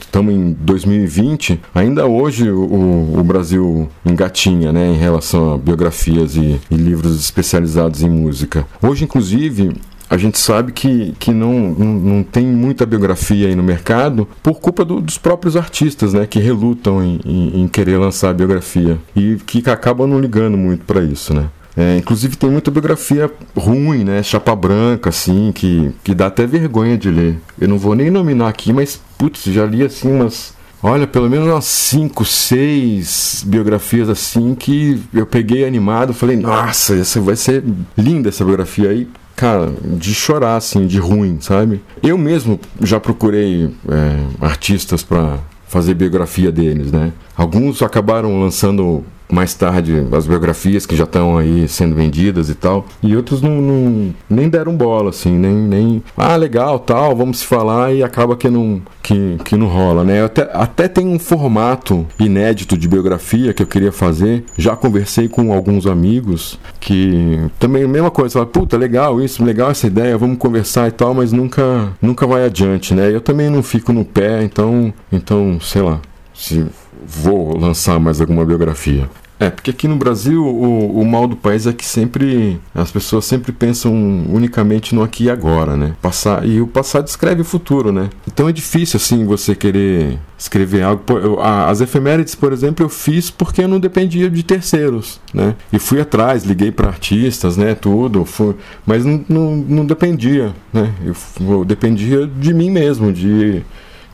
Estamos 0.00 0.32
em 0.32 0.52
2020, 0.52 1.60
ainda 1.74 2.06
hoje 2.06 2.48
o, 2.48 3.18
o, 3.18 3.24
Brasil 3.24 3.88
engatinha 4.04 4.72
né, 4.72 4.92
em 4.92 4.96
relação 4.96 5.54
a 5.54 5.58
biografias 5.58 6.36
e, 6.36 6.60
e 6.70 6.76
livros 6.76 7.18
especializados 7.18 8.00
em 8.00 8.08
música. 8.08 8.64
Hoje, 8.80 9.02
inclusive, 9.02 9.74
a 10.08 10.16
gente 10.16 10.38
sabe 10.38 10.72
que, 10.72 11.14
que 11.18 11.32
não, 11.32 11.70
não, 11.70 11.86
não, 11.94 12.22
tem 12.22 12.46
muita 12.46 12.86
biografia 12.86 13.48
aí 13.48 13.54
no 13.54 13.62
mercado 13.62 14.28
por 14.42 14.60
culpa 14.60 14.84
do, 14.84 15.00
dos 15.00 15.18
próprios 15.18 15.56
artistas, 15.56 16.12
né? 16.12 16.26
Que 16.26 16.38
relutam 16.38 17.02
em, 17.02 17.20
em, 17.24 17.62
em, 17.62 17.68
querer 17.68 17.98
lançar 17.98 18.30
a 18.30 18.34
biografia 18.34 18.98
e 19.14 19.36
que 19.46 19.68
acabam 19.68 20.08
não 20.08 20.20
ligando 20.20 20.56
muito 20.56 20.84
para 20.84 21.02
isso, 21.02 21.34
né? 21.34 21.48
É, 21.76 21.98
inclusive 21.98 22.36
tem 22.36 22.48
muita 22.48 22.70
biografia 22.70 23.30
ruim, 23.54 24.04
né? 24.04 24.22
Chapa 24.22 24.54
branca, 24.54 25.10
assim, 25.10 25.52
que, 25.52 25.90
que 26.02 26.14
dá 26.14 26.26
até 26.26 26.46
vergonha 26.46 26.96
de 26.96 27.10
ler. 27.10 27.38
Eu 27.60 27.68
não 27.68 27.76
vou 27.76 27.94
nem 27.94 28.10
nominar 28.10 28.48
aqui, 28.48 28.72
mas, 28.72 29.00
putz, 29.18 29.44
já 29.44 29.66
li 29.66 29.82
assim 29.82 30.10
umas 30.10 30.54
Olha, 30.82 31.06
pelo 31.06 31.28
menos 31.28 31.48
umas 31.48 31.64
5, 31.64 32.24
6 32.24 33.44
biografias 33.46 34.08
assim 34.08 34.54
que 34.54 35.02
eu 35.12 35.26
peguei 35.26 35.66
animado, 35.66 36.12
falei, 36.12 36.36
nossa, 36.36 36.94
essa 36.94 37.20
vai 37.20 37.34
ser 37.34 37.64
linda 37.96 38.28
essa 38.28 38.44
biografia 38.44 38.90
aí 38.90 39.08
cara, 39.36 39.70
de 39.82 40.14
chorar, 40.14 40.56
assim, 40.56 40.86
de 40.86 40.98
ruim, 40.98 41.38
sabe? 41.40 41.82
Eu 42.02 42.16
mesmo 42.16 42.58
já 42.80 42.98
procurei 42.98 43.70
é, 43.88 44.44
artistas 44.44 45.02
para 45.02 45.38
fazer 45.68 45.94
biografia 45.94 46.50
deles, 46.50 46.90
né? 46.90 47.12
Alguns 47.36 47.82
acabaram 47.82 48.40
lançando 48.40 49.04
mais 49.30 49.54
tarde 49.54 50.06
as 50.12 50.26
biografias 50.26 50.86
que 50.86 50.96
já 50.96 51.04
estão 51.04 51.36
aí 51.36 51.66
sendo 51.68 51.94
vendidas 51.94 52.48
e 52.48 52.54
tal. 52.54 52.86
E 53.02 53.16
outros 53.16 53.42
não, 53.42 53.60
não, 53.60 54.14
nem 54.28 54.48
deram 54.48 54.76
bola, 54.76 55.10
assim, 55.10 55.32
nem, 55.32 55.54
nem. 55.54 56.02
Ah, 56.16 56.36
legal, 56.36 56.78
tal, 56.78 57.14
vamos 57.16 57.38
se 57.38 57.46
falar 57.46 57.92
e 57.92 58.02
acaba 58.02 58.36
que 58.36 58.48
não, 58.48 58.80
que, 59.02 59.36
que 59.44 59.56
não 59.56 59.66
rola, 59.66 60.04
né? 60.04 60.24
Até, 60.24 60.50
até 60.52 60.88
tem 60.88 61.06
um 61.06 61.18
formato 61.18 62.06
inédito 62.18 62.76
de 62.76 62.88
biografia 62.88 63.52
que 63.52 63.62
eu 63.62 63.66
queria 63.66 63.92
fazer. 63.92 64.44
Já 64.56 64.76
conversei 64.76 65.28
com 65.28 65.52
alguns 65.52 65.86
amigos 65.86 66.58
que 66.80 67.40
também 67.58 67.84
a 67.84 67.88
mesma 67.88 68.10
coisa, 68.10 68.34
fala, 68.34 68.46
puta, 68.46 68.76
legal 68.76 69.20
isso, 69.20 69.44
legal 69.44 69.70
essa 69.70 69.86
ideia, 69.86 70.16
vamos 70.18 70.38
conversar 70.38 70.88
e 70.88 70.92
tal, 70.92 71.14
mas 71.14 71.32
nunca, 71.32 71.92
nunca 72.00 72.26
vai 72.26 72.44
adiante, 72.44 72.94
né? 72.94 73.12
Eu 73.12 73.20
também 73.20 73.50
não 73.50 73.62
fico 73.62 73.92
no 73.92 74.04
pé, 74.04 74.42
então, 74.42 74.92
então 75.12 75.58
sei 75.60 75.82
lá. 75.82 76.00
Se 76.34 76.66
vou 77.06 77.56
lançar 77.56 77.98
mais 77.98 78.20
alguma 78.20 78.44
biografia. 78.44 79.08
É, 79.38 79.50
porque 79.50 79.70
aqui 79.70 79.86
no 79.86 79.96
Brasil 79.96 80.42
o, 80.42 81.00
o 81.00 81.04
mal 81.04 81.28
do 81.28 81.36
país 81.36 81.66
é 81.66 81.72
que 81.72 81.84
sempre 81.84 82.58
as 82.74 82.90
pessoas 82.90 83.26
sempre 83.26 83.52
pensam 83.52 83.92
unicamente 83.92 84.94
no 84.94 85.02
aqui 85.02 85.24
e 85.24 85.30
agora, 85.30 85.76
né? 85.76 85.94
Passar, 86.00 86.46
e 86.46 86.60
o 86.60 86.66
passado 86.66 87.06
escreve 87.06 87.42
o 87.42 87.44
futuro, 87.44 87.92
né? 87.92 88.08
Então 88.26 88.48
é 88.48 88.52
difícil 88.52 88.96
assim 88.96 89.26
você 89.26 89.54
querer 89.54 90.18
escrever 90.38 90.82
algo. 90.82 91.02
As 91.40 91.82
efemérides, 91.82 92.34
por 92.34 92.50
exemplo, 92.50 92.84
eu 92.84 92.88
fiz 92.88 93.30
porque 93.30 93.62
eu 93.62 93.68
não 93.68 93.78
dependia 93.78 94.30
de 94.30 94.42
terceiros, 94.42 95.20
né? 95.34 95.54
E 95.70 95.78
fui 95.78 96.00
atrás, 96.00 96.44
liguei 96.44 96.72
para 96.72 96.88
artistas, 96.88 97.58
né? 97.58 97.74
Tudo, 97.74 98.24
fui, 98.24 98.54
mas 98.86 99.04
não, 99.04 99.22
não, 99.28 99.56
não 99.56 99.86
dependia, 99.86 100.54
né? 100.72 100.94
Eu, 101.04 101.14
eu 101.46 101.64
dependia 101.64 102.26
de 102.26 102.54
mim 102.54 102.70
mesmo, 102.70 103.12
de 103.12 103.62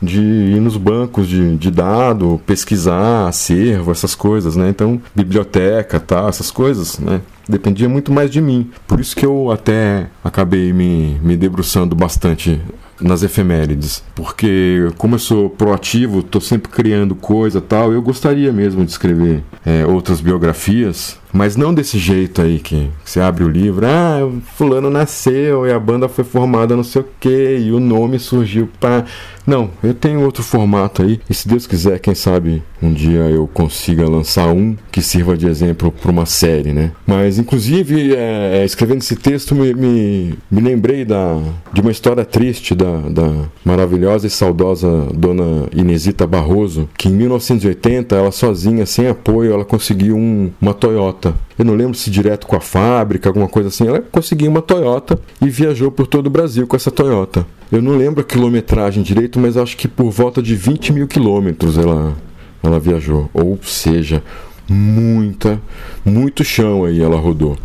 de 0.03 0.21
ir 0.21 0.61
nos 0.61 0.77
bancos 0.77 1.27
de, 1.27 1.57
de 1.57 1.71
dado, 1.71 2.41
pesquisar, 2.45 3.27
acervo, 3.27 3.91
essas 3.91 4.15
coisas, 4.15 4.55
né? 4.55 4.69
Então, 4.69 5.01
biblioteca, 5.15 5.99
tá, 5.99 6.27
essas 6.27 6.51
coisas, 6.51 6.99
né? 6.99 7.21
Dependia 7.47 7.89
muito 7.89 8.11
mais 8.11 8.31
de 8.31 8.41
mim. 8.41 8.69
Por 8.87 8.99
isso 8.99 9.15
que 9.15 9.25
eu 9.25 9.51
até 9.51 10.07
acabei 10.23 10.71
me, 10.71 11.19
me 11.21 11.35
debruçando 11.35 11.95
bastante 11.95 12.61
nas 13.01 13.23
efemérides, 13.23 14.03
porque 14.15 14.87
como 14.97 15.15
eu 15.15 15.19
sou 15.19 15.49
proativo, 15.49 16.19
estou 16.19 16.39
sempre 16.39 16.71
criando 16.71 17.15
coisa 17.15 17.59
tal, 17.59 17.91
eu 17.91 18.01
gostaria 18.01 18.51
mesmo 18.51 18.85
de 18.85 18.91
escrever 18.91 19.43
é, 19.65 19.85
outras 19.85 20.21
biografias, 20.21 21.19
mas 21.33 21.55
não 21.55 21.73
desse 21.73 21.97
jeito 21.97 22.41
aí 22.41 22.59
que, 22.59 22.89
você 23.03 23.19
abre 23.19 23.43
o 23.43 23.49
livro, 23.49 23.85
ah, 23.85 24.29
fulano 24.55 24.89
nasceu 24.89 25.65
e 25.65 25.71
a 25.71 25.79
banda 25.79 26.07
foi 26.07 26.23
formada 26.23 26.75
não 26.75 26.83
sei 26.83 27.01
o 27.01 27.07
que 27.19 27.57
e 27.57 27.71
o 27.71 27.79
nome 27.79 28.19
surgiu 28.19 28.69
para 28.79 29.05
não, 29.45 29.69
eu 29.83 29.93
tenho 29.93 30.21
outro 30.21 30.41
formato 30.41 31.01
aí, 31.01 31.19
e 31.29 31.33
se 31.33 31.47
Deus 31.47 31.67
quiser, 31.67 31.99
quem 31.99 32.15
sabe 32.15 32.63
um 32.81 32.93
dia 32.93 33.29
eu 33.29 33.45
consiga 33.45 34.09
lançar 34.09 34.47
um 34.47 34.75
que 34.89 35.01
sirva 35.01 35.35
de 35.35 35.47
exemplo 35.47 35.91
para 35.91 36.11
uma 36.11 36.25
série, 36.25 36.71
né? 36.71 36.91
Mas, 37.05 37.37
inclusive, 37.37 38.15
é, 38.15 38.61
é, 38.61 38.65
escrevendo 38.65 39.01
esse 39.01 39.17
texto, 39.17 39.53
me, 39.53 39.73
me, 39.73 40.33
me, 40.49 40.61
lembrei 40.61 41.03
da, 41.03 41.37
de 41.73 41.81
uma 41.81 41.91
história 41.91 42.23
triste 42.23 42.73
da, 42.73 43.01
da 43.09 43.31
maravilhosa 43.65 44.27
e 44.27 44.29
saudosa 44.29 45.07
dona 45.13 45.67
Inesita 45.75 46.25
Barroso, 46.25 46.89
que 46.97 47.09
em 47.09 47.13
1980, 47.13 48.15
ela 48.15 48.31
sozinha, 48.31 48.85
sem 48.85 49.07
apoio, 49.07 49.53
ela 49.53 49.65
conseguiu 49.65 50.15
um, 50.15 50.51
uma 50.61 50.73
Toyota. 50.73 51.22
Eu 51.57 51.63
não 51.65 51.75
lembro 51.75 51.95
se 51.95 52.09
direto 52.09 52.47
com 52.47 52.55
a 52.55 52.59
fábrica, 52.59 53.29
alguma 53.29 53.47
coisa 53.47 53.69
assim. 53.69 53.87
Ela 53.87 54.01
conseguiu 54.01 54.49
uma 54.49 54.61
Toyota 54.61 55.19
e 55.41 55.49
viajou 55.49 55.91
por 55.91 56.07
todo 56.07 56.27
o 56.27 56.29
Brasil 56.29 56.65
com 56.65 56.75
essa 56.75 56.89
Toyota. 56.89 57.45
Eu 57.71 57.81
não 57.81 57.95
lembro 57.95 58.21
a 58.21 58.23
quilometragem 58.23 59.03
direito, 59.03 59.39
mas 59.39 59.55
acho 59.55 59.77
que 59.77 59.87
por 59.87 60.09
volta 60.09 60.41
de 60.41 60.55
20 60.55 60.91
mil 60.93 61.07
quilômetros 61.07 61.77
ela, 61.77 62.15
ela 62.61 62.79
viajou. 62.79 63.29
Ou 63.33 63.59
seja, 63.61 64.23
muita, 64.67 65.61
muito 66.03 66.43
chão 66.43 66.83
aí 66.83 67.01
ela 67.01 67.17
rodou. 67.17 67.57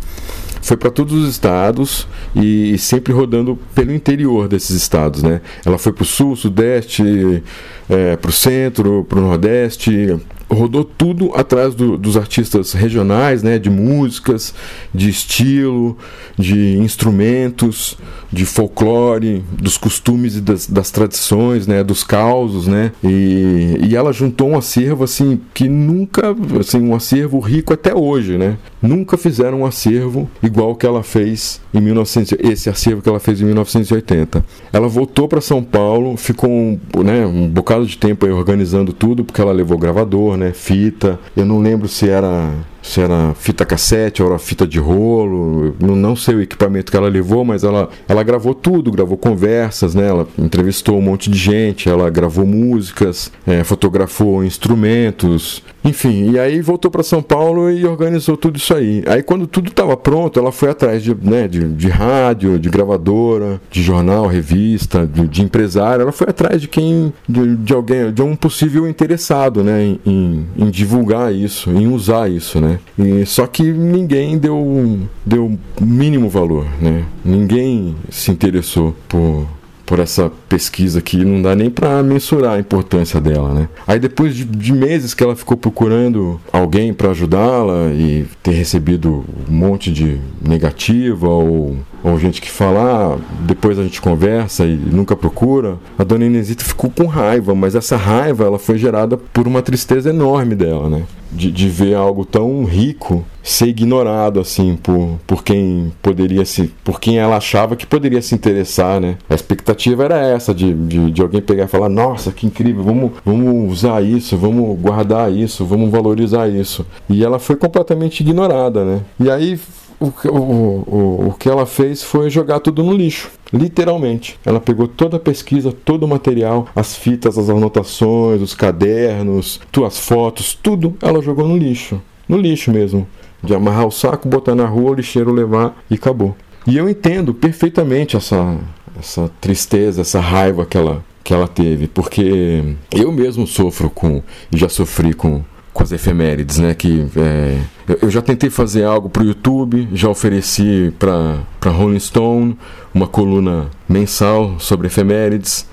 Foi 0.61 0.75
para 0.77 0.91
todos 0.91 1.13
os 1.13 1.29
estados 1.29 2.07
e 2.35 2.77
sempre 2.77 3.13
rodando 3.13 3.57
pelo 3.73 3.93
interior 3.93 4.47
desses 4.47 4.75
estados, 4.75 5.23
né? 5.23 5.41
Ela 5.65 5.77
foi 5.77 5.93
para 5.93 6.03
o 6.03 6.05
sul, 6.05 6.35
sudeste, 6.35 7.43
é, 7.89 8.15
para 8.17 8.29
o 8.29 8.33
centro, 8.33 9.05
para 9.07 9.19
o 9.19 9.21
nordeste, 9.21 10.19
rodou 10.49 10.83
tudo 10.83 11.31
atrás 11.35 11.75
do, 11.75 11.97
dos 11.97 12.17
artistas 12.17 12.73
regionais, 12.73 13.43
né, 13.43 13.59
de 13.59 13.69
músicas, 13.69 14.53
de 14.93 15.09
estilo, 15.09 15.97
de 16.37 16.77
instrumentos, 16.77 17.97
de 18.31 18.45
folclore, 18.45 19.43
dos 19.51 19.77
costumes 19.77 20.35
e 20.35 20.41
das, 20.41 20.67
das 20.67 20.91
tradições, 20.91 21.67
né, 21.67 21.83
dos 21.83 22.03
causos, 22.03 22.67
né, 22.67 22.91
e, 23.03 23.77
e 23.81 23.95
ela 23.95 24.11
juntou 24.11 24.49
um 24.49 24.57
acervo 24.57 25.03
assim 25.03 25.39
que 25.53 25.67
nunca, 25.67 26.35
assim, 26.59 26.81
um 26.81 26.95
acervo 26.95 27.39
rico 27.39 27.73
até 27.73 27.93
hoje, 27.93 28.37
né, 28.37 28.57
nunca 28.81 29.17
fizeram 29.17 29.61
um 29.61 29.65
acervo 29.65 30.29
igual 30.41 30.75
que 30.75 30.85
ela 30.85 31.03
fez 31.03 31.61
em 31.73 31.81
1900, 31.81 32.37
esse 32.39 32.69
acervo 32.69 33.01
que 33.01 33.09
ela 33.09 33.19
fez 33.19 33.41
em 33.41 33.45
1980. 33.45 34.43
Ela 34.71 34.87
voltou 34.87 35.27
para 35.27 35.41
São 35.41 35.63
Paulo, 35.63 36.17
ficou 36.17 36.49
um, 36.49 36.79
né, 37.03 37.25
um 37.25 37.47
bocado 37.47 37.85
de 37.85 37.97
tempo 37.97 38.25
aí 38.25 38.31
organizando 38.31 38.93
tudo, 38.93 39.23
porque 39.23 39.41
ela 39.41 39.51
levou 39.51 39.77
gravador, 39.77 40.37
né, 40.39 40.53
fita. 40.53 41.19
Eu 41.35 41.45
não 41.45 41.59
lembro 41.59 41.87
se 41.87 42.09
era 42.09 42.51
se 42.89 42.99
era 43.01 43.35
fita 43.35 43.65
cassete 43.65 44.23
ou 44.23 44.29
era 44.29 44.39
fita 44.39 44.65
de 44.65 44.79
rolo, 44.79 45.75
não, 45.79 45.95
não 45.95 46.15
sei 46.15 46.35
o 46.35 46.41
equipamento 46.41 46.91
que 46.91 46.97
ela 46.97 47.07
levou, 47.07 47.45
mas 47.45 47.63
ela, 47.63 47.89
ela 48.07 48.23
gravou 48.23 48.55
tudo, 48.55 48.91
gravou 48.91 49.15
conversas, 49.15 49.93
né? 49.93 50.07
ela 50.07 50.27
entrevistou 50.37 50.97
um 50.97 51.01
monte 51.01 51.29
de 51.29 51.37
gente, 51.37 51.87
ela 51.87 52.09
gravou 52.09 52.47
músicas, 52.47 53.31
é, 53.45 53.63
fotografou 53.63 54.43
instrumentos, 54.43 55.63
enfim, 55.83 56.31
e 56.31 56.39
aí 56.39 56.61
voltou 56.61 56.89
para 56.89 57.03
São 57.03 57.21
Paulo 57.21 57.69
e 57.69 57.85
organizou 57.85 58.35
tudo 58.35 58.57
isso 58.57 58.73
aí. 58.73 59.03
Aí 59.07 59.21
quando 59.21 59.45
tudo 59.45 59.69
estava 59.69 59.95
pronto, 59.95 60.39
ela 60.39 60.51
foi 60.51 60.69
atrás 60.69 61.03
de, 61.03 61.15
né, 61.15 61.47
de, 61.47 61.67
de, 61.69 61.89
rádio, 61.89 62.57
de 62.57 62.69
gravadora, 62.69 63.61
de 63.69 63.83
jornal, 63.83 64.25
revista, 64.25 65.05
de, 65.05 65.27
de 65.27 65.43
empresário, 65.43 66.01
ela 66.01 66.11
foi 66.11 66.27
atrás 66.29 66.59
de 66.59 66.67
quem, 66.67 67.13
de, 67.27 67.55
de, 67.55 67.73
alguém, 67.73 68.11
de 68.11 68.21
um 68.21 68.35
possível 68.35 68.87
interessado, 68.87 69.63
né, 69.63 69.83
em, 69.83 69.99
em, 70.05 70.47
em 70.57 70.69
divulgar 70.69 71.33
isso, 71.33 71.69
em 71.69 71.87
usar 71.87 72.29
isso, 72.29 72.59
né. 72.59 72.78
E, 72.97 73.25
só 73.25 73.47
que 73.47 73.63
ninguém 73.63 74.37
deu, 74.37 74.99
deu 75.25 75.57
mínimo 75.79 76.29
valor, 76.29 76.67
né? 76.81 77.05
Ninguém 77.23 77.95
se 78.09 78.31
interessou 78.31 78.95
por, 79.07 79.47
por 79.85 79.99
essa 79.99 80.31
pesquisa 80.47 81.01
que 81.01 81.25
não 81.25 81.41
dá 81.41 81.55
nem 81.55 81.69
para 81.69 82.03
mensurar 82.03 82.57
a 82.57 82.59
importância 82.59 83.19
dela, 83.19 83.53
né? 83.53 83.69
Aí 83.87 83.99
depois 83.99 84.35
de, 84.35 84.45
de 84.45 84.71
meses 84.71 85.15
que 85.15 85.23
ela 85.23 85.35
ficou 85.35 85.57
procurando 85.57 86.39
alguém 86.51 86.93
para 86.93 87.09
ajudá-la 87.09 87.91
e 87.91 88.27
ter 88.43 88.51
recebido 88.51 89.25
um 89.49 89.51
monte 89.51 89.91
de 89.91 90.19
negativa 90.41 91.27
ou, 91.27 91.77
ou 92.03 92.19
gente 92.19 92.41
que 92.41 92.49
fala, 92.49 93.15
ah, 93.15 93.17
depois 93.41 93.77
a 93.77 93.83
gente 93.83 94.01
conversa 94.01 94.65
e 94.65 94.75
nunca 94.75 95.15
procura, 95.15 95.77
a 95.97 96.03
dona 96.03 96.25
Inesita 96.25 96.63
ficou 96.63 96.89
com 96.89 97.05
raiva, 97.05 97.53
mas 97.55 97.75
essa 97.75 97.95
raiva 97.97 98.45
ela 98.45 98.59
foi 98.59 98.77
gerada 98.77 99.17
por 99.17 99.47
uma 99.47 99.61
tristeza 99.61 100.09
enorme 100.09 100.55
dela, 100.55 100.89
né? 100.89 101.03
de, 101.31 101.51
de 101.51 101.69
ver 101.69 101.95
algo 101.95 102.25
tão 102.25 102.63
rico 102.63 103.23
ser 103.43 103.67
ignorado 103.67 104.39
assim 104.39 104.75
por, 104.75 105.19
por 105.25 105.43
quem 105.43 105.91
poderia 106.01 106.43
se 106.43 106.73
por 106.83 106.99
quem 106.99 107.17
ela 107.17 107.37
achava 107.37 107.75
que 107.75 107.85
poderia 107.85 108.21
se 108.21 108.35
interessar 108.35 108.99
né? 108.99 109.17
A 109.29 109.35
expectativa 109.35 110.03
era 110.03 110.19
essa 110.19 110.53
de, 110.53 110.73
de, 110.73 111.11
de, 111.11 111.21
alguém 111.21 111.41
pegar 111.41 111.65
e 111.65 111.67
falar 111.67 111.89
nossa 111.89 112.31
que 112.31 112.45
incrível 112.45 112.83
vamos 112.83 113.11
vamos 113.23 113.71
usar 113.71 114.03
isso 114.03 114.37
vamos 114.37 114.77
guardar 114.79 115.31
isso 115.31 115.65
vamos 115.65 115.89
valorizar 115.89 116.47
isso. 116.47 116.85
E 117.09 117.23
ela 117.23 117.39
foi 117.39 117.55
completamente 117.55 118.21
ignorada 118.21 118.83
né? 118.83 119.01
E 119.19 119.29
aí 119.29 119.59
o, 119.99 120.07
o, 120.27 121.27
o, 121.27 121.35
que 121.37 121.49
ela 121.49 121.65
fez 121.65 122.01
foi 122.01 122.29
jogar 122.29 122.59
tudo 122.59 122.83
no 122.83 122.93
lixo. 122.93 123.29
Literalmente. 123.51 124.39
Ela 124.45 124.59
pegou 124.59 124.87
toda 124.87 125.17
a 125.17 125.19
pesquisa, 125.19 125.71
todo 125.71 126.03
o 126.03 126.07
material, 126.07 126.67
as 126.75 126.95
fitas, 126.95 127.37
as 127.37 127.49
anotações, 127.49 128.41
os 128.41 128.53
cadernos, 128.53 129.59
as 129.85 129.99
fotos, 129.99 130.57
tudo 130.61 130.95
ela 131.01 131.21
jogou 131.21 131.47
no 131.47 131.57
lixo. 131.57 132.01
No 132.27 132.37
lixo 132.37 132.71
mesmo. 132.71 133.07
De 133.43 133.53
amarrar 133.53 133.87
o 133.87 133.91
saco, 133.91 134.27
botar 134.27 134.55
na 134.55 134.65
rua, 134.65 134.91
o 134.91 134.93
lixeiro 134.95 135.31
levar 135.31 135.77
e 135.89 135.95
acabou. 135.95 136.35
E 136.67 136.77
eu 136.77 136.89
entendo 136.89 137.33
perfeitamente 137.33 138.15
essa, 138.15 138.57
essa 138.97 139.31
tristeza, 139.41 140.01
essa 140.01 140.19
raiva 140.19 140.65
que 140.65 140.77
ela, 140.77 141.03
que 141.23 141.33
ela 141.33 141.47
teve, 141.47 141.87
porque 141.87 142.75
eu 142.91 143.11
mesmo 143.11 143.47
sofro 143.47 143.89
com, 143.89 144.21
e 144.51 144.57
já 144.57 144.67
sofri 144.67 145.13
com 145.13 145.41
com 145.79 145.83
as 145.83 145.91
efemérides, 145.93 146.57
né? 146.57 146.73
Que 146.73 147.07
é, 147.15 147.57
eu 148.01 148.09
já 148.09 148.21
tentei 148.21 148.49
fazer 148.49 148.83
algo 148.83 149.09
para 149.09 149.23
o 149.23 149.25
YouTube, 149.25 149.89
já 149.93 150.09
ofereci 150.09 150.93
para 150.99 151.71
Rolling 151.71 151.99
Stone 151.99 152.57
uma 152.93 153.07
coluna 153.07 153.69
mensal 153.87 154.59
sobre 154.59 154.87
efemérides, 154.87 155.67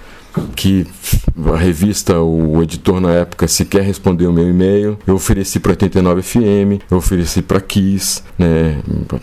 que 0.55 0.87
a 1.53 1.57
revista, 1.57 2.21
o 2.21 2.63
editor 2.63 3.01
na 3.01 3.13
época 3.13 3.49
sequer 3.49 3.83
respondeu 3.83 4.31
o 4.31 4.33
meu 4.33 4.49
e-mail. 4.49 4.99
Eu 5.07 5.15
ofereci 5.15 5.59
para 5.59 5.71
89 5.71 6.23
FM, 6.23 6.83
eu 6.91 6.97
ofereci 6.99 7.43
para 7.43 7.61
Kiss, 7.61 8.23
né, 8.39 8.79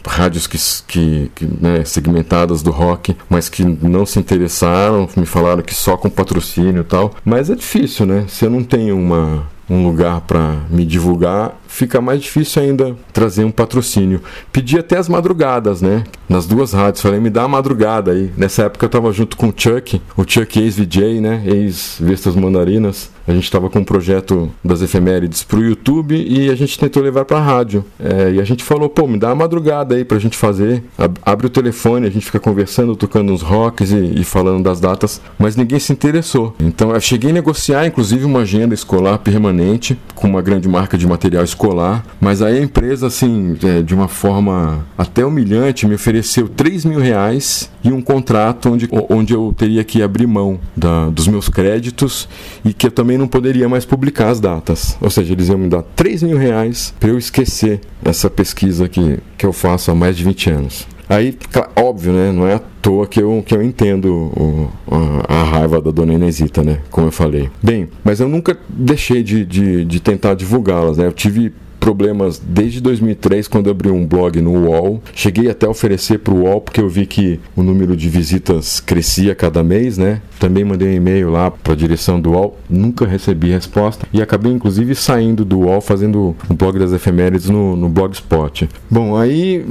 rádios 0.07 0.47
que, 0.47 0.57
que, 0.87 1.31
que 1.35 1.45
né, 1.45 1.83
segmentadas 1.85 2.61
do 2.61 2.71
rock, 2.71 3.15
mas 3.29 3.49
que 3.49 3.63
não 3.63 4.05
se 4.05 4.19
interessaram, 4.19 5.07
me 5.15 5.25
falaram 5.25 5.61
que 5.61 5.73
só 5.73 5.97
com 5.97 6.09
patrocínio 6.09 6.81
e 6.81 6.85
tal. 6.85 7.13
Mas 7.23 7.49
é 7.49 7.55
difícil, 7.55 8.05
né? 8.05 8.25
Se 8.27 8.45
eu 8.45 8.49
não 8.49 8.63
tenho 8.63 8.97
uma 8.97 9.47
um 9.69 9.83
lugar 9.83 10.21
para 10.21 10.57
me 10.69 10.85
divulgar, 10.85 11.57
fica 11.67 12.01
mais 12.01 12.21
difícil 12.21 12.61
ainda 12.61 12.95
trazer 13.11 13.43
um 13.43 13.51
patrocínio. 13.51 14.21
Pedi 14.51 14.77
até 14.77 14.97
as 14.97 15.07
madrugadas, 15.07 15.81
né? 15.81 16.03
Nas 16.27 16.45
duas 16.45 16.73
rádios, 16.73 17.01
falei, 17.01 17.19
me 17.19 17.29
dá 17.29 17.43
a 17.43 17.47
madrugada 17.47 18.11
aí. 18.11 18.31
Nessa 18.37 18.63
época 18.63 18.85
eu 18.85 18.89
tava 18.89 19.11
junto 19.11 19.37
com 19.37 19.49
o 19.49 19.53
Chuck, 19.55 20.01
o 20.17 20.23
Chuck 20.27 20.59
ex-VJ, 20.59 21.21
né? 21.21 21.43
Ex-Vestas 21.45 22.35
Mandarinas. 22.35 23.12
A 23.27 23.31
gente 23.31 23.45
estava 23.45 23.69
com 23.69 23.79
um 23.79 23.83
projeto 23.83 24.51
das 24.63 24.81
efemérides 24.81 25.43
para 25.43 25.59
o 25.59 25.63
YouTube 25.63 26.15
e 26.15 26.49
a 26.49 26.55
gente 26.55 26.77
tentou 26.77 27.01
levar 27.01 27.23
para 27.25 27.37
a 27.37 27.41
rádio. 27.41 27.85
É, 27.99 28.33
e 28.33 28.41
a 28.41 28.43
gente 28.43 28.63
falou, 28.63 28.89
pô, 28.89 29.07
me 29.07 29.17
dá 29.17 29.29
uma 29.29 29.35
madrugada 29.35 29.95
aí 29.95 30.03
para 30.03 30.17
a 30.17 30.19
gente 30.19 30.37
fazer. 30.37 30.83
Abre 31.25 31.47
o 31.47 31.49
telefone, 31.49 32.07
a 32.07 32.09
gente 32.09 32.25
fica 32.25 32.39
conversando, 32.39 32.95
tocando 32.95 33.31
uns 33.31 33.41
rocks 33.41 33.91
e, 33.91 34.19
e, 34.19 34.23
falando 34.23 34.63
das 34.63 34.79
datas, 34.79 35.21
mas 35.39 35.55
ninguém 35.55 35.79
se 35.79 35.93
interessou. 35.93 36.53
Então 36.59 36.91
eu 36.91 36.99
cheguei 36.99 37.31
a 37.31 37.33
negociar, 37.33 37.85
inclusive, 37.85 38.25
uma 38.25 38.41
agenda 38.41 38.73
escolar 38.73 39.17
permanente 39.19 39.97
com 40.15 40.27
uma 40.27 40.41
grande 40.41 40.67
marca 40.67 40.97
de 40.97 41.07
material 41.07 41.43
escolar, 41.43 42.05
mas 42.19 42.41
aí 42.41 42.57
a 42.57 42.61
empresa, 42.61 43.07
assim, 43.07 43.57
é, 43.63 43.81
de 43.81 43.95
uma 43.95 44.07
forma 44.07 44.85
até 44.97 45.25
humilhante, 45.25 45.87
me 45.87 45.95
ofereceu 45.95 46.49
3 46.49 46.85
mil 46.85 46.99
reais 46.99 47.69
e 47.83 47.91
um 47.91 48.01
contrato 48.01 48.69
onde, 48.69 48.87
onde 49.09 49.33
eu 49.33 49.53
teria 49.57 49.83
que 49.83 50.01
abrir 50.01 50.27
mão 50.27 50.59
da, 50.75 51.09
dos 51.09 51.27
meus 51.27 51.49
créditos 51.49 52.27
e 52.63 52.73
que 52.73 52.87
eu 52.87 52.91
também 52.91 53.12
não 53.17 53.27
poderia 53.27 53.67
mais 53.69 53.85
publicar 53.85 54.29
as 54.29 54.39
datas. 54.39 54.97
Ou 55.01 55.09
seja, 55.09 55.33
eles 55.33 55.49
iam 55.49 55.57
me 55.57 55.69
dar 55.69 55.83
3 55.95 56.23
mil 56.23 56.37
reais 56.37 56.93
para 56.99 57.09
eu 57.09 57.17
esquecer 57.17 57.81
essa 58.03 58.29
pesquisa 58.29 58.87
que, 58.87 59.19
que 59.37 59.45
eu 59.45 59.53
faço 59.53 59.91
há 59.91 59.95
mais 59.95 60.17
de 60.17 60.23
20 60.23 60.49
anos. 60.49 60.87
Aí, 61.09 61.37
óbvio, 61.75 62.13
né? 62.13 62.31
Não 62.31 62.47
é 62.47 62.55
à 62.55 62.59
toa 62.81 63.05
que 63.05 63.21
eu, 63.21 63.43
que 63.45 63.53
eu 63.53 63.61
entendo 63.61 64.07
o, 64.13 64.71
a, 64.89 65.41
a, 65.41 65.43
raiva 65.43 65.81
da 65.81 65.91
dona 65.91 66.13
Inesita, 66.13 66.63
né? 66.63 66.79
Como 66.89 67.07
eu 67.07 67.11
falei. 67.11 67.49
Bem, 67.61 67.89
mas 68.03 68.19
eu 68.19 68.27
nunca 68.27 68.57
deixei 68.69 69.21
de, 69.21 69.45
de, 69.45 69.85
de 69.85 69.99
tentar 69.99 70.33
divulgá-las, 70.33 70.97
né? 70.97 71.05
Eu 71.05 71.11
tive 71.11 71.53
problemas 71.83 72.41
desde 72.41 72.79
2003, 72.79 73.45
quando 73.49 73.69
abri 73.69 73.91
um 73.91 74.07
blog 74.07 74.39
no 74.39 74.53
UOL. 74.53 75.03
Cheguei 75.13 75.49
até 75.49 75.65
a 75.65 75.69
oferecer 75.69 76.19
para 76.19 76.33
o 76.33 76.43
UOL, 76.43 76.61
porque 76.61 76.79
eu 76.79 76.87
vi 76.87 77.05
que 77.05 77.41
o 77.57 77.61
número 77.61 77.97
de 77.97 78.07
visitas 78.07 78.79
crescia 78.79 79.35
cada 79.35 79.61
mês, 79.61 79.97
né? 79.97 80.21
Também 80.39 80.63
mandei 80.63 80.87
um 80.87 80.93
e-mail 80.93 81.29
lá 81.29 81.51
para 81.51 81.73
a 81.73 81.75
direção 81.75 82.21
do 82.21 82.31
UOL, 82.31 82.57
nunca 82.69 83.05
recebi 83.05 83.49
resposta. 83.49 84.07
E 84.13 84.21
acabei, 84.21 84.53
inclusive, 84.53 84.95
saindo 84.95 85.43
do 85.43 85.59
UOL, 85.59 85.81
fazendo 85.81 86.33
um 86.49 86.55
blog 86.55 86.79
das 86.79 86.93
efemérides 86.93 87.49
no, 87.49 87.75
no 87.75 87.89
Blogspot. 87.89 88.69
Bom, 88.89 89.17
aí, 89.17 89.65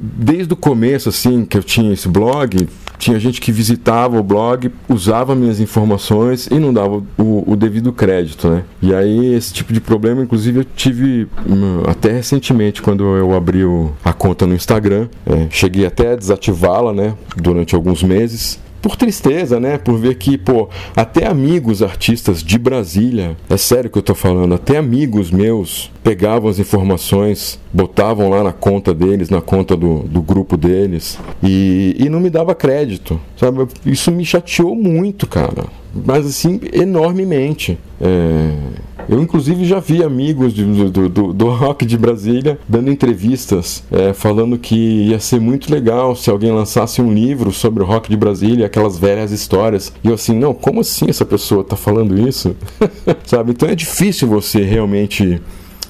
desde 0.00 0.54
o 0.54 0.56
começo, 0.56 1.10
assim, 1.10 1.44
que 1.44 1.58
eu 1.58 1.62
tinha 1.62 1.92
esse 1.92 2.08
blog, 2.08 2.66
tinha 3.00 3.18
gente 3.18 3.40
que 3.40 3.50
visitava 3.50 4.20
o 4.20 4.22
blog, 4.22 4.70
usava 4.88 5.34
minhas 5.34 5.58
informações 5.58 6.46
e 6.46 6.58
não 6.58 6.72
dava 6.72 7.02
o, 7.18 7.44
o, 7.46 7.56
devido 7.56 7.92
crédito, 7.92 8.46
né? 8.48 8.62
E 8.82 8.94
aí 8.94 9.34
esse 9.34 9.54
tipo 9.54 9.72
de 9.72 9.80
problema, 9.80 10.22
inclusive, 10.22 10.60
eu 10.60 10.64
tive 10.64 11.26
até 11.88 12.12
recentemente 12.12 12.82
quando 12.82 13.04
eu 13.16 13.34
abri 13.34 13.64
o, 13.64 13.92
a 14.04 14.12
conta 14.12 14.46
no 14.46 14.54
Instagram, 14.54 15.08
é, 15.26 15.46
cheguei 15.50 15.86
até 15.86 16.12
a 16.12 16.16
desativá-la, 16.16 16.92
né? 16.92 17.14
Durante 17.36 17.74
alguns 17.74 18.02
meses 18.02 18.58
por 18.80 18.96
tristeza, 18.96 19.60
né? 19.60 19.78
Por 19.78 19.98
ver 19.98 20.16
que, 20.16 20.38
pô, 20.38 20.68
até 20.96 21.26
amigos 21.26 21.82
artistas 21.82 22.42
de 22.42 22.58
Brasília, 22.58 23.36
é 23.48 23.56
sério 23.56 23.90
que 23.90 23.98
eu 23.98 24.02
tô 24.02 24.14
falando, 24.14 24.54
até 24.54 24.78
amigos 24.78 25.30
meus 25.30 25.90
pegavam 26.02 26.48
as 26.48 26.58
informações, 26.58 27.58
botavam 27.72 28.30
lá 28.30 28.42
na 28.42 28.52
conta 28.52 28.94
deles, 28.94 29.28
na 29.28 29.40
conta 29.40 29.76
do, 29.76 30.00
do 30.00 30.22
grupo 30.22 30.56
deles, 30.56 31.18
e, 31.42 31.94
e 31.98 32.08
não 32.08 32.20
me 32.20 32.30
dava 32.30 32.54
crédito, 32.54 33.20
sabe? 33.36 33.66
Isso 33.84 34.10
me 34.10 34.24
chateou 34.24 34.74
muito, 34.74 35.26
cara. 35.26 35.64
Mas 35.94 36.26
assim, 36.26 36.60
enormemente. 36.72 37.78
É 38.00 38.90
eu, 39.10 39.20
inclusive, 39.20 39.64
já 39.64 39.80
vi 39.80 40.04
amigos 40.04 40.54
de, 40.54 40.64
do, 40.64 41.08
do, 41.08 41.32
do, 41.32 41.48
rock 41.48 41.84
de 41.84 41.98
Brasília 41.98 42.56
dando 42.68 42.92
entrevistas, 42.92 43.82
é, 43.90 44.12
falando 44.12 44.56
que 44.56 44.76
ia 44.76 45.18
ser 45.18 45.40
muito 45.40 45.68
legal 45.72 46.14
se 46.14 46.30
alguém 46.30 46.52
lançasse 46.52 47.02
um 47.02 47.12
livro 47.12 47.50
sobre 47.50 47.82
o 47.82 47.86
rock 47.86 48.08
de 48.08 48.16
Brasília, 48.16 48.66
aquelas 48.66 48.96
velhas 48.96 49.32
histórias. 49.32 49.92
E 50.04 50.06
eu, 50.06 50.14
assim, 50.14 50.38
não, 50.38 50.54
como 50.54 50.80
assim 50.80 51.06
essa 51.08 51.24
pessoa 51.24 51.62
está 51.62 51.74
falando 51.74 52.16
isso? 52.28 52.54
Sabe? 53.26 53.50
Então 53.50 53.68
é 53.68 53.74
difícil 53.74 54.28
você 54.28 54.62
realmente 54.62 55.42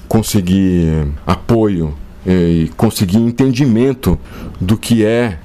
conseguir 0.07 1.07
apoio 1.25 1.93
é, 2.25 2.31
e 2.31 2.67
conseguir 2.69 3.17
entendimento 3.17 4.17
do 4.59 4.77
que 4.77 5.05
é 5.05 5.37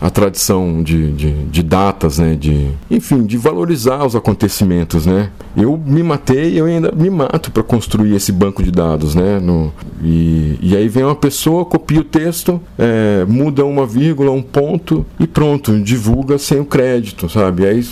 a 0.00 0.10
tradição 0.10 0.82
de, 0.82 1.12
de, 1.12 1.32
de, 1.44 1.62
datas, 1.62 2.18
né? 2.18 2.34
De, 2.34 2.70
enfim, 2.90 3.24
de 3.24 3.36
valorizar 3.36 4.04
os 4.04 4.14
acontecimentos, 4.14 5.06
né? 5.06 5.30
Eu 5.56 5.80
me 5.84 6.02
matei 6.02 6.52
e 6.52 6.58
eu 6.58 6.66
ainda 6.66 6.92
me 6.92 7.08
mato 7.08 7.50
para 7.50 7.62
construir 7.62 8.14
esse 8.14 8.30
banco 8.30 8.62
de 8.62 8.70
dados, 8.70 9.14
né? 9.14 9.40
No, 9.40 9.72
e, 10.02 10.58
e 10.60 10.76
aí 10.76 10.88
vem 10.88 11.04
uma 11.04 11.16
pessoa, 11.16 11.64
copia 11.64 12.00
o 12.00 12.04
texto, 12.04 12.60
é, 12.78 13.24
muda 13.26 13.64
uma 13.64 13.86
vírgula, 13.86 14.30
um 14.30 14.42
ponto 14.42 15.04
e 15.18 15.26
pronto, 15.26 15.78
divulga 15.80 16.38
sem 16.38 16.60
o 16.60 16.64
crédito, 16.64 17.28
sabe? 17.28 17.66
Aí 17.66 17.86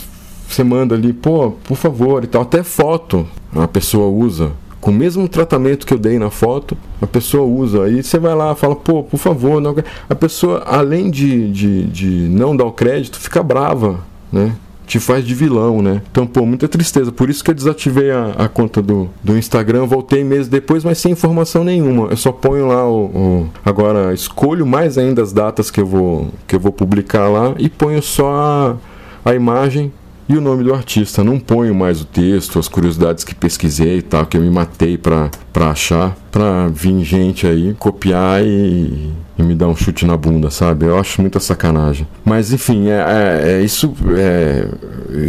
você 0.46 0.62
manda 0.62 0.94
ali, 0.94 1.12
pô, 1.12 1.52
por 1.64 1.76
favor 1.76 2.22
e 2.22 2.26
tal. 2.26 2.42
Até 2.42 2.62
foto 2.62 3.26
a 3.54 3.68
pessoa 3.68 4.08
usa 4.08 4.52
com 4.84 4.90
o 4.90 4.94
mesmo 4.94 5.26
tratamento 5.26 5.86
que 5.86 5.94
eu 5.94 5.98
dei 5.98 6.18
na 6.18 6.28
foto, 6.28 6.76
a 7.00 7.06
pessoa 7.06 7.42
usa. 7.46 7.84
Aí 7.84 8.02
você 8.02 8.18
vai 8.18 8.34
lá 8.34 8.54
fala, 8.54 8.76
pô, 8.76 9.02
por 9.02 9.16
favor, 9.16 9.58
não. 9.58 9.74
a 10.10 10.14
pessoa, 10.14 10.62
além 10.66 11.10
de, 11.10 11.50
de, 11.50 11.84
de 11.84 12.06
não 12.28 12.54
dar 12.54 12.66
o 12.66 12.72
crédito, 12.72 13.18
fica 13.18 13.42
brava, 13.42 14.00
né? 14.30 14.54
te 14.86 15.00
faz 15.00 15.24
de 15.24 15.34
vilão, 15.34 15.80
né? 15.80 16.02
Então, 16.10 16.26
pô, 16.26 16.44
muita 16.44 16.68
tristeza. 16.68 17.10
Por 17.10 17.30
isso 17.30 17.42
que 17.42 17.50
eu 17.50 17.54
desativei 17.54 18.10
a, 18.10 18.32
a 18.36 18.46
conta 18.46 18.82
do, 18.82 19.08
do 19.22 19.38
Instagram, 19.38 19.86
voltei 19.86 20.22
meses 20.22 20.48
depois, 20.48 20.84
mas 20.84 20.98
sem 20.98 21.12
informação 21.12 21.64
nenhuma. 21.64 22.08
Eu 22.08 22.16
só 22.18 22.30
ponho 22.30 22.66
lá 22.66 22.86
o, 22.86 23.04
o, 23.06 23.50
Agora, 23.64 24.12
escolho 24.12 24.66
mais 24.66 24.98
ainda 24.98 25.22
as 25.22 25.32
datas 25.32 25.70
que 25.70 25.80
eu 25.80 25.86
vou, 25.86 26.28
que 26.46 26.54
eu 26.54 26.60
vou 26.60 26.70
publicar 26.70 27.30
lá 27.30 27.54
e 27.58 27.70
ponho 27.70 28.02
só 28.02 28.78
a, 29.24 29.30
a 29.30 29.34
imagem 29.34 29.90
e 30.28 30.36
o 30.36 30.40
nome 30.40 30.64
do 30.64 30.74
artista. 30.74 31.22
Não 31.22 31.38
ponho 31.38 31.74
mais 31.74 32.00
o 32.00 32.04
texto, 32.04 32.58
as 32.58 32.68
curiosidades 32.68 33.24
que 33.24 33.34
pesquisei 33.34 33.98
e 33.98 34.02
tal, 34.02 34.26
que 34.26 34.36
eu 34.36 34.40
me 34.40 34.50
matei 34.50 34.96
para 34.96 35.30
achar, 35.54 36.16
para 36.30 36.68
vir 36.68 37.04
gente 37.04 37.46
aí 37.46 37.74
copiar 37.74 38.44
e, 38.44 39.12
e, 39.38 39.42
me 39.42 39.54
dar 39.54 39.68
um 39.68 39.76
chute 39.76 40.06
na 40.06 40.16
bunda, 40.16 40.50
sabe? 40.50 40.86
Eu 40.86 40.98
acho 40.98 41.20
muita 41.20 41.40
sacanagem. 41.40 42.06
Mas 42.24 42.52
enfim, 42.52 42.88
é, 42.88 43.04
é, 43.06 43.52
é 43.52 43.62
isso, 43.62 43.94
é, 44.16 44.68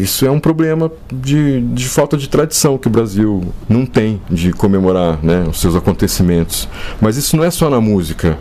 isso 0.02 0.26
é 0.26 0.32
um 0.32 0.40
problema 0.40 0.92
de, 1.12 1.62
de 1.62 1.88
falta 1.88 2.18
de 2.18 2.30
tradição 2.30 2.78
que 2.78 2.88
o 2.88 2.92
Brasil 2.92 3.42
não 3.68 3.86
tem 3.86 4.22
de 4.30 4.54
comemorar 4.54 5.20
né, 5.22 5.46
os 5.50 5.60
seus 5.60 5.76
acontecimentos. 5.76 6.68
Mas 7.02 7.18
isso 7.18 7.36
não 7.36 7.44
é 7.44 7.52
só 7.52 7.70
na 7.70 7.82
música. 7.82 8.38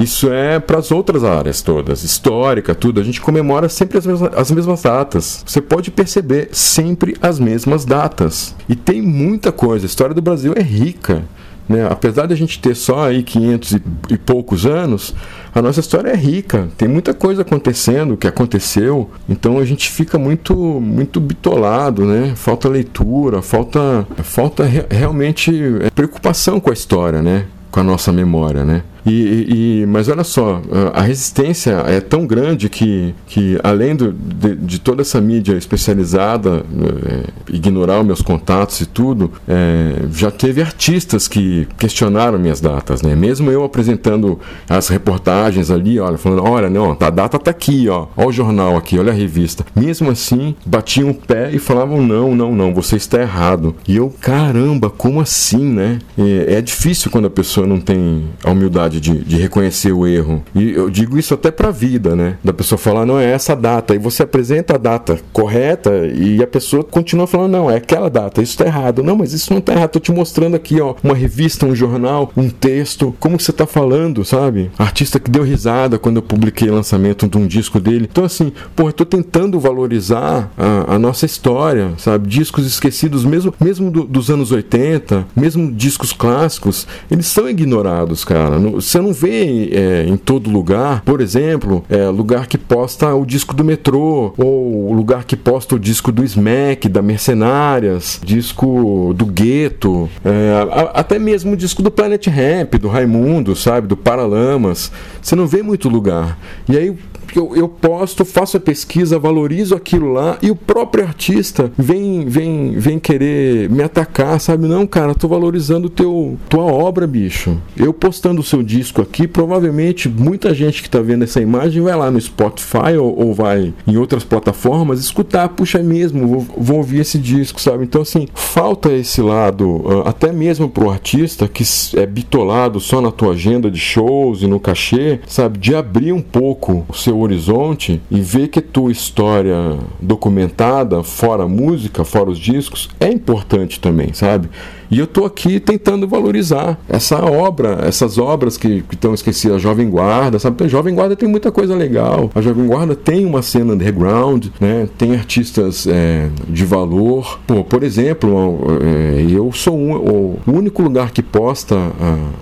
Isso 0.00 0.30
é 0.30 0.58
para 0.58 0.78
as 0.78 0.90
outras 0.90 1.24
áreas 1.24 1.62
todas, 1.62 2.04
histórica, 2.04 2.74
tudo. 2.74 3.00
A 3.00 3.04
gente 3.04 3.20
comemora 3.20 3.68
sempre 3.68 3.96
as 3.98 4.06
mesmas, 4.06 4.30
as 4.34 4.50
mesmas 4.50 4.82
datas. 4.82 5.42
Você 5.46 5.60
pode 5.60 5.90
perceber 5.90 6.48
sempre 6.52 7.16
as 7.22 7.38
mesmas 7.38 7.84
datas. 7.84 8.54
E 8.68 8.76
tem 8.76 9.00
muita 9.00 9.50
coisa. 9.50 9.86
A 9.86 9.88
história 9.88 10.14
do 10.14 10.20
Brasil 10.20 10.52
é 10.54 10.62
rica. 10.62 11.24
Né? 11.68 11.86
Apesar 11.90 12.26
de 12.26 12.34
a 12.34 12.36
gente 12.36 12.60
ter 12.60 12.76
só 12.76 13.06
aí 13.06 13.22
500 13.22 13.72
e, 13.72 13.82
e, 14.10 14.18
poucos 14.18 14.66
anos, 14.66 15.14
a 15.52 15.60
nossa 15.60 15.80
história 15.80 16.10
é 16.10 16.16
rica. 16.16 16.68
Tem 16.76 16.86
muita 16.86 17.12
coisa 17.12 17.42
acontecendo, 17.42 18.16
que 18.16 18.26
aconteceu. 18.26 19.10
Então 19.28 19.58
a 19.58 19.64
gente 19.64 19.90
fica 19.90 20.16
muito, 20.18 20.54
muito 20.54 21.20
bitolado, 21.20 22.04
né? 22.04 22.34
Falta 22.36 22.68
leitura, 22.68 23.42
falta, 23.42 24.06
falta 24.22 24.64
re, 24.64 24.84
realmente 24.88 25.52
é, 25.80 25.90
preocupação 25.90 26.60
com 26.60 26.70
a 26.70 26.74
história, 26.74 27.20
né? 27.20 27.46
Com 27.70 27.80
a 27.80 27.84
nossa 27.84 28.12
memória, 28.12 28.64
né? 28.64 28.82
E, 29.06 29.82
e, 29.82 29.86
mas 29.86 30.08
olha 30.08 30.24
só, 30.24 30.60
a 30.92 31.00
resistência 31.02 31.84
é 31.86 32.00
tão 32.00 32.26
grande 32.26 32.68
que, 32.68 33.14
que 33.26 33.58
além 33.62 33.94
do, 33.94 34.12
de, 34.12 34.56
de 34.56 34.80
toda 34.80 35.02
essa 35.02 35.20
mídia 35.20 35.54
especializada, 35.54 36.64
é, 37.06 37.54
ignorar 37.54 38.00
os 38.00 38.06
meus 38.06 38.22
contatos 38.22 38.80
e 38.80 38.86
tudo, 38.86 39.30
é, 39.46 40.06
já 40.10 40.30
teve 40.30 40.60
artistas 40.60 41.28
que 41.28 41.68
questionaram 41.78 42.38
minhas 42.38 42.60
datas, 42.60 43.00
né? 43.02 43.14
Mesmo 43.14 43.50
eu 43.50 43.62
apresentando 43.64 44.40
as 44.68 44.88
reportagens 44.88 45.70
ali, 45.70 46.00
olha, 46.00 46.18
falando, 46.18 46.42
olha, 46.42 46.68
não, 46.68 46.96
a 46.98 47.10
data 47.10 47.38
tá 47.38 47.50
aqui, 47.50 47.88
ó, 47.88 48.06
olha 48.16 48.28
o 48.28 48.32
jornal 48.32 48.76
aqui, 48.76 48.98
olha 48.98 49.12
a 49.12 49.14
revista. 49.14 49.64
Mesmo 49.74 50.10
assim, 50.10 50.54
batiam 50.64 51.10
o 51.10 51.14
pé 51.14 51.50
e 51.52 51.58
falavam, 51.58 52.02
não, 52.02 52.34
não, 52.34 52.54
não, 52.54 52.74
você 52.74 52.96
está 52.96 53.20
errado. 53.20 53.74
E 53.86 53.96
eu, 53.96 54.12
caramba, 54.20 54.90
como 54.90 55.20
assim, 55.20 55.64
né? 55.64 55.98
É, 56.18 56.54
é 56.54 56.60
difícil 56.60 57.10
quando 57.10 57.26
a 57.26 57.30
pessoa 57.30 57.66
não 57.66 57.80
tem 57.80 58.24
a 58.42 58.50
humildade 58.50 58.95
de, 59.00 59.18
de 59.18 59.36
reconhecer 59.36 59.92
o 59.92 60.06
erro. 60.06 60.42
E 60.54 60.72
eu 60.72 60.90
digo 60.90 61.18
isso 61.18 61.34
até 61.34 61.50
para 61.50 61.68
a 61.68 61.72
vida, 61.72 62.14
né? 62.14 62.38
Da 62.42 62.52
pessoa 62.52 62.78
falar, 62.78 63.06
não 63.06 63.18
é 63.18 63.30
essa 63.30 63.54
data. 63.54 63.94
E 63.94 63.98
você 63.98 64.22
apresenta 64.22 64.74
a 64.74 64.78
data 64.78 65.18
correta 65.32 65.90
e 66.06 66.42
a 66.42 66.46
pessoa 66.46 66.82
continua 66.84 67.26
falando, 67.26 67.52
não, 67.52 67.70
é 67.70 67.76
aquela 67.76 68.08
data, 68.08 68.42
isso 68.42 68.52
está 68.52 68.66
errado. 68.66 69.02
Não, 69.02 69.16
mas 69.16 69.32
isso 69.32 69.52
não 69.52 69.58
está 69.58 69.72
errado. 69.72 69.90
Tô 69.90 70.00
te 70.00 70.12
mostrando 70.12 70.56
aqui, 70.56 70.80
ó, 70.80 70.94
uma 71.02 71.14
revista, 71.14 71.66
um 71.66 71.74
jornal, 71.74 72.32
um 72.36 72.48
texto, 72.48 73.14
como 73.20 73.38
você 73.38 73.50
está 73.50 73.66
falando, 73.66 74.24
sabe? 74.24 74.70
Artista 74.78 75.18
que 75.18 75.30
deu 75.30 75.42
risada 75.42 75.98
quando 75.98 76.16
eu 76.16 76.22
publiquei 76.22 76.68
o 76.68 76.74
lançamento 76.74 77.28
de 77.28 77.36
um 77.36 77.46
disco 77.46 77.80
dele. 77.80 78.08
Então, 78.10 78.24
assim, 78.24 78.52
pô, 78.74 78.88
eu 78.88 78.92
tô 78.92 79.04
tentando 79.04 79.58
valorizar 79.60 80.50
a, 80.56 80.94
a 80.94 80.98
nossa 80.98 81.26
história, 81.26 81.92
sabe? 81.98 82.28
Discos 82.28 82.66
esquecidos, 82.66 83.24
mesmo, 83.24 83.54
mesmo 83.60 83.90
do, 83.90 84.04
dos 84.04 84.30
anos 84.30 84.52
80, 84.52 85.26
mesmo 85.34 85.72
discos 85.72 86.12
clássicos, 86.12 86.86
eles 87.10 87.26
são 87.26 87.48
ignorados, 87.48 88.24
cara. 88.24 88.58
No, 88.58 88.80
você 88.86 89.00
não 89.00 89.12
vê 89.12 89.68
é, 89.72 90.06
em 90.06 90.16
todo 90.16 90.48
lugar, 90.48 91.02
por 91.02 91.20
exemplo, 91.20 91.84
é, 91.90 92.08
lugar 92.08 92.46
que 92.46 92.56
posta 92.56 93.12
o 93.16 93.26
disco 93.26 93.52
do 93.52 93.64
metrô, 93.64 94.32
ou 94.38 94.92
lugar 94.92 95.24
que 95.24 95.36
posta 95.36 95.74
o 95.74 95.78
disco 95.78 96.12
do 96.12 96.22
Smack, 96.22 96.88
da 96.88 97.02
Mercenárias, 97.02 98.20
disco 98.24 99.12
do 99.12 99.26
Gueto, 99.26 100.08
é, 100.24 100.90
até 100.94 101.18
mesmo 101.18 101.54
o 101.54 101.56
disco 101.56 101.82
do 101.82 101.90
Planet 101.90 102.28
Ramp, 102.28 102.76
do 102.76 102.86
Raimundo, 102.86 103.56
sabe, 103.56 103.88
do 103.88 103.96
Paralamas. 103.96 104.92
Você 105.20 105.34
não 105.34 105.48
vê 105.48 105.64
muito 105.64 105.88
lugar. 105.88 106.38
E 106.68 106.78
aí 106.78 106.96
eu, 107.34 107.54
eu 107.56 107.68
posto, 107.68 108.24
faço 108.24 108.56
a 108.56 108.60
pesquisa, 108.60 109.18
valorizo 109.18 109.74
aquilo 109.74 110.12
lá 110.12 110.38
e 110.40 110.50
o 110.50 110.56
próprio 110.56 111.04
artista 111.04 111.72
vem 111.76 112.26
vem 112.26 112.72
vem 112.72 112.98
querer 112.98 113.68
me 113.70 113.82
atacar, 113.82 114.40
sabe? 114.40 114.66
Não, 114.66 114.86
cara, 114.86 115.14
tô 115.14 115.26
valorizando 115.28 115.88
teu 115.88 116.38
tua 116.48 116.64
obra, 116.64 117.06
bicho. 117.06 117.58
Eu 117.76 117.92
postando 117.92 118.40
o 118.40 118.44
seu 118.44 118.62
disco 118.62 118.75
disco 118.76 119.00
aqui, 119.00 119.26
provavelmente 119.26 120.08
muita 120.08 120.54
gente 120.54 120.82
que 120.82 120.88
está 120.88 121.00
vendo 121.00 121.24
essa 121.24 121.40
imagem 121.40 121.82
vai 121.82 121.96
lá 121.96 122.10
no 122.10 122.20
Spotify 122.20 122.96
ou, 122.98 123.18
ou, 123.18 123.34
vai 123.34 123.72
em 123.86 123.96
outras 123.96 124.22
plataformas 124.22 125.00
escutar, 125.00 125.48
puxa 125.50 125.82
mesmo, 125.82 126.26
vou, 126.26 126.46
vou, 126.56 126.76
ouvir 126.78 127.00
esse 127.00 127.18
disco, 127.18 127.60
sabe? 127.60 127.84
Então, 127.84 128.02
assim, 128.02 128.28
falta 128.34 128.92
esse 128.92 129.22
lado, 129.22 129.84
ah, 129.86 130.10
até 130.10 130.30
mesmo 130.30 130.68
pro 130.68 130.90
artista 130.90 131.48
que 131.48 131.64
é 131.96 132.06
bitolado 132.06 132.78
só 132.78 133.00
na 133.00 133.10
tua 133.10 133.32
agenda 133.32 133.70
de 133.70 133.78
shows 133.78 134.42
e 134.42 134.46
no 134.46 134.60
cachê, 134.60 135.20
sabe? 135.26 135.58
De 135.58 135.74
abrir 135.74 136.12
um 136.12 136.22
pouco 136.22 136.84
o 136.88 136.94
seu 136.94 137.18
horizonte 137.18 138.00
e 138.10 138.20
ver 138.20 138.48
que 138.48 138.60
tua 138.60 138.92
história 138.92 139.78
documentada, 140.00 141.02
fora 141.02 141.44
a 141.44 141.48
música, 141.48 142.04
fora 142.04 142.30
os 142.30 142.38
discos, 142.38 142.90
é 143.00 143.08
importante 143.08 143.80
também, 143.80 144.12
sabe? 144.12 144.48
E 144.90 144.98
eu 144.98 145.04
estou 145.04 145.24
aqui 145.24 145.58
tentando 145.58 146.06
valorizar 146.06 146.78
essa 146.88 147.24
obra, 147.24 147.80
essas 147.82 148.18
obras 148.18 148.56
que 148.56 148.84
estão 148.90 149.14
esquecidas, 149.14 149.56
a 149.56 149.60
Jovem 149.60 149.88
Guarda, 149.88 150.38
sabe? 150.38 150.64
A 150.64 150.68
Jovem 150.68 150.94
Guarda 150.94 151.16
tem 151.16 151.28
muita 151.28 151.50
coisa 151.50 151.74
legal. 151.74 152.30
A 152.34 152.40
Jovem 152.40 152.66
Guarda 152.66 152.94
tem 152.94 153.24
uma 153.24 153.42
cena 153.42 153.74
underground, 153.74 154.46
né? 154.60 154.88
Tem 154.96 155.14
artistas 155.14 155.86
é, 155.86 156.28
de 156.48 156.64
valor. 156.64 157.40
Pô, 157.46 157.64
por 157.64 157.82
exemplo, 157.82 158.58
é, 158.82 159.26
eu 159.28 159.50
sou 159.52 159.76
um, 159.76 159.94
o 159.96 160.38
único 160.46 160.82
lugar 160.82 161.10
que 161.10 161.22
posta 161.22 161.76